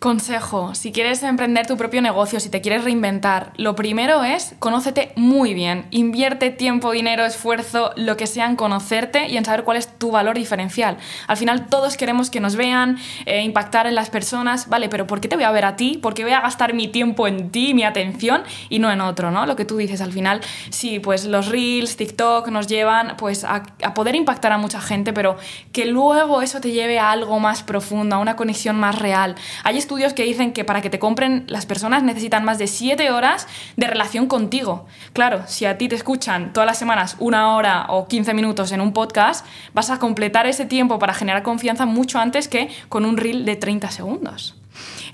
Consejo, 0.00 0.74
si 0.74 0.92
quieres 0.92 1.22
emprender 1.22 1.66
tu 1.66 1.76
propio 1.76 2.00
negocio, 2.00 2.40
si 2.40 2.48
te 2.48 2.62
quieres 2.62 2.84
reinventar, 2.84 3.52
lo 3.58 3.76
primero 3.76 4.24
es 4.24 4.54
conócete 4.58 5.12
muy 5.14 5.52
bien, 5.52 5.88
invierte 5.90 6.48
tiempo, 6.48 6.92
dinero, 6.92 7.26
esfuerzo, 7.26 7.92
lo 7.96 8.16
que 8.16 8.26
sea 8.26 8.46
en 8.46 8.56
conocerte 8.56 9.28
y 9.28 9.36
en 9.36 9.44
saber 9.44 9.62
cuál 9.62 9.76
es 9.76 9.98
tu 9.98 10.10
valor 10.10 10.38
diferencial. 10.38 10.96
Al 11.26 11.36
final 11.36 11.66
todos 11.66 11.98
queremos 11.98 12.30
que 12.30 12.40
nos 12.40 12.56
vean, 12.56 12.96
eh, 13.26 13.42
impactar 13.42 13.86
en 13.86 13.94
las 13.94 14.08
personas, 14.08 14.70
vale, 14.70 14.88
pero 14.88 15.06
¿por 15.06 15.20
qué 15.20 15.28
te 15.28 15.36
voy 15.36 15.44
a 15.44 15.50
ver 15.50 15.66
a 15.66 15.76
ti? 15.76 15.98
¿Por 15.98 16.14
qué 16.14 16.22
voy 16.22 16.32
a 16.32 16.40
gastar 16.40 16.72
mi 16.72 16.88
tiempo 16.88 17.28
en 17.28 17.50
ti, 17.50 17.74
mi 17.74 17.84
atención 17.84 18.42
y 18.70 18.78
no 18.78 18.90
en 18.90 19.02
otro, 19.02 19.30
¿no? 19.30 19.44
Lo 19.44 19.54
que 19.54 19.66
tú 19.66 19.76
dices 19.76 20.00
al 20.00 20.14
final, 20.14 20.40
sí, 20.70 20.98
pues 20.98 21.26
los 21.26 21.48
reels, 21.48 21.98
TikTok 21.98 22.48
nos 22.48 22.68
llevan 22.68 23.18
pues 23.18 23.44
a, 23.44 23.64
poder 23.92 24.14
impactar 24.14 24.52
a 24.52 24.56
mucha 24.56 24.80
gente, 24.80 25.12
pero 25.12 25.36
que 25.72 25.84
luego 25.84 26.40
eso 26.40 26.58
te 26.62 26.70
lleve 26.70 26.98
a 26.98 27.10
algo 27.10 27.38
más 27.38 27.62
profundo, 27.62 28.16
a 28.16 28.18
una 28.18 28.34
conexión 28.34 28.80
más 28.80 28.98
real. 28.98 29.34
Hay 29.62 29.76
estudios 29.90 30.14
que 30.14 30.22
dicen 30.22 30.52
que 30.52 30.64
para 30.64 30.82
que 30.82 30.88
te 30.88 31.00
compren 31.00 31.42
las 31.48 31.66
personas 31.66 32.04
necesitan 32.04 32.44
más 32.44 32.58
de 32.58 32.68
7 32.68 33.10
horas 33.10 33.48
de 33.76 33.88
relación 33.88 34.28
contigo. 34.28 34.86
Claro, 35.14 35.42
si 35.48 35.64
a 35.64 35.78
ti 35.78 35.88
te 35.88 35.96
escuchan 35.96 36.52
todas 36.52 36.64
las 36.64 36.78
semanas 36.78 37.16
una 37.18 37.56
hora 37.56 37.86
o 37.88 38.06
15 38.06 38.32
minutos 38.32 38.70
en 38.70 38.82
un 38.82 38.92
podcast, 38.92 39.44
vas 39.74 39.90
a 39.90 39.98
completar 39.98 40.46
ese 40.46 40.64
tiempo 40.64 41.00
para 41.00 41.12
generar 41.12 41.42
confianza 41.42 41.86
mucho 41.86 42.20
antes 42.20 42.46
que 42.46 42.68
con 42.88 43.04
un 43.04 43.16
reel 43.16 43.44
de 43.44 43.56
30 43.56 43.90
segundos. 43.90 44.59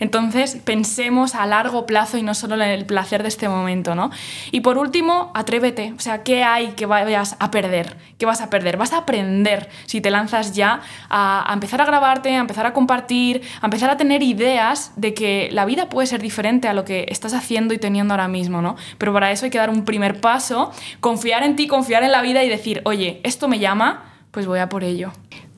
Entonces, 0.01 0.57
pensemos 0.65 1.35
a 1.35 1.47
largo 1.47 1.87
plazo 1.87 2.19
y 2.19 2.23
no 2.23 2.35
solo 2.35 2.57
en 2.57 2.63
el 2.63 2.87
placer 2.87 3.23
de 3.23 3.29
este 3.29 3.49
momento, 3.49 3.95
¿no? 3.95 4.11
Y 4.53 4.61
por 4.61 4.79
último, 4.79 5.31
atrévete. 5.35 5.93
O 5.97 6.01
sea, 6.01 6.23
¿qué 6.23 6.45
hay 6.45 6.69
que 6.69 6.87
vayas 6.87 7.37
a 7.39 7.51
perder? 7.51 7.97
¿Qué 8.19 8.27
vas 8.27 8.41
a 8.41 8.51
perder? 8.51 8.77
Vas 8.77 8.93
a 8.93 8.99
aprender 8.99 9.69
si 9.87 10.01
te 10.01 10.11
lanzas 10.11 10.55
ya 10.55 10.81
a, 11.09 11.51
empezar 11.53 11.81
a 11.81 11.85
grabarte, 11.85 12.35
a 12.35 12.41
empezar 12.41 12.67
a 12.67 12.73
compartir, 12.73 13.43
a 13.61 13.67
empezar 13.67 13.91
a 13.91 13.97
tener 13.97 14.23
ideas 14.23 14.93
de 14.97 15.15
que 15.15 15.49
la 15.53 15.65
vida 15.65 15.89
puede 15.89 16.07
ser 16.07 16.23
diferente 16.23 16.69
a 16.69 16.75
lo 16.75 16.85
que 16.85 17.07
estás 17.09 17.35
haciendo 17.35 17.75
y 17.75 17.79
teniendo 17.79 18.15
ahora 18.15 18.29
mismo, 18.29 18.63
¿no? 18.63 18.77
Pero 18.99 19.13
para 19.13 19.31
eso 19.31 19.45
hay 19.45 19.51
que 19.51 19.59
dar 19.59 19.71
un 19.71 19.85
primer 19.85 20.21
paso, 20.21 20.71
confiar 21.01 21.43
en 21.43 21.57
ti, 21.57 21.67
confiar 21.67 22.03
en 22.03 22.13
la 22.13 22.23
vida 22.23 22.45
y 22.45 22.49
decir, 22.49 22.83
oye, 22.85 23.21
esto 23.23 23.49
me 23.49 23.59
llama, 23.59 24.05
pues 24.31 24.47
voy 24.47 24.59
a 24.59 24.69
por 24.69 24.85
ello. 24.85 25.13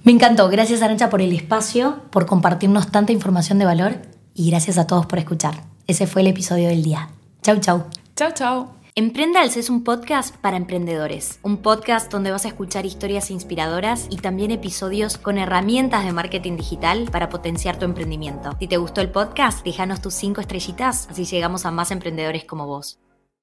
Me 0.04 0.12
encantó. 0.12 0.48
Gracias, 0.48 0.80
Arancha, 0.82 1.10
por 1.10 1.20
el 1.20 1.32
espacio, 1.34 2.02
por 2.10 2.26
compartirnos 2.26 2.90
tanta 2.90 3.12
información 3.12 3.58
de 3.58 3.64
valor 3.64 3.96
y 4.38 4.50
gracias 4.50 4.78
a 4.78 4.86
todos 4.86 5.06
por 5.06 5.18
escuchar. 5.18 5.64
Ese 5.88 6.06
fue 6.06 6.22
el 6.22 6.28
episodio 6.28 6.68
del 6.68 6.82
día. 6.82 7.10
Chau, 7.42 7.58
chau. 7.58 7.84
Chau, 8.14 8.32
chau. 8.32 8.68
Emprendals 8.94 9.56
es 9.56 9.68
un 9.68 9.84
podcast 9.84 10.34
para 10.36 10.56
emprendedores, 10.56 11.40
un 11.42 11.58
podcast 11.58 12.10
donde 12.10 12.30
vas 12.30 12.44
a 12.44 12.48
escuchar 12.48 12.86
historias 12.86 13.30
inspiradoras 13.30 14.06
y 14.10 14.16
también 14.16 14.50
episodios 14.50 15.18
con 15.18 15.38
herramientas 15.38 16.04
de 16.04 16.12
marketing 16.12 16.56
digital 16.56 17.08
para 17.10 17.28
potenciar 17.28 17.78
tu 17.78 17.84
emprendimiento. 17.84 18.56
Si 18.58 18.68
te 18.68 18.76
gustó 18.76 19.00
el 19.00 19.10
podcast, 19.10 19.64
déjanos 19.64 20.02
tus 20.02 20.14
cinco 20.14 20.40
estrellitas, 20.40 21.08
así 21.10 21.24
llegamos 21.24 21.64
a 21.64 21.70
más 21.70 21.90
emprendedores 21.90 22.44
como 22.44 22.66
vos. 22.66 22.98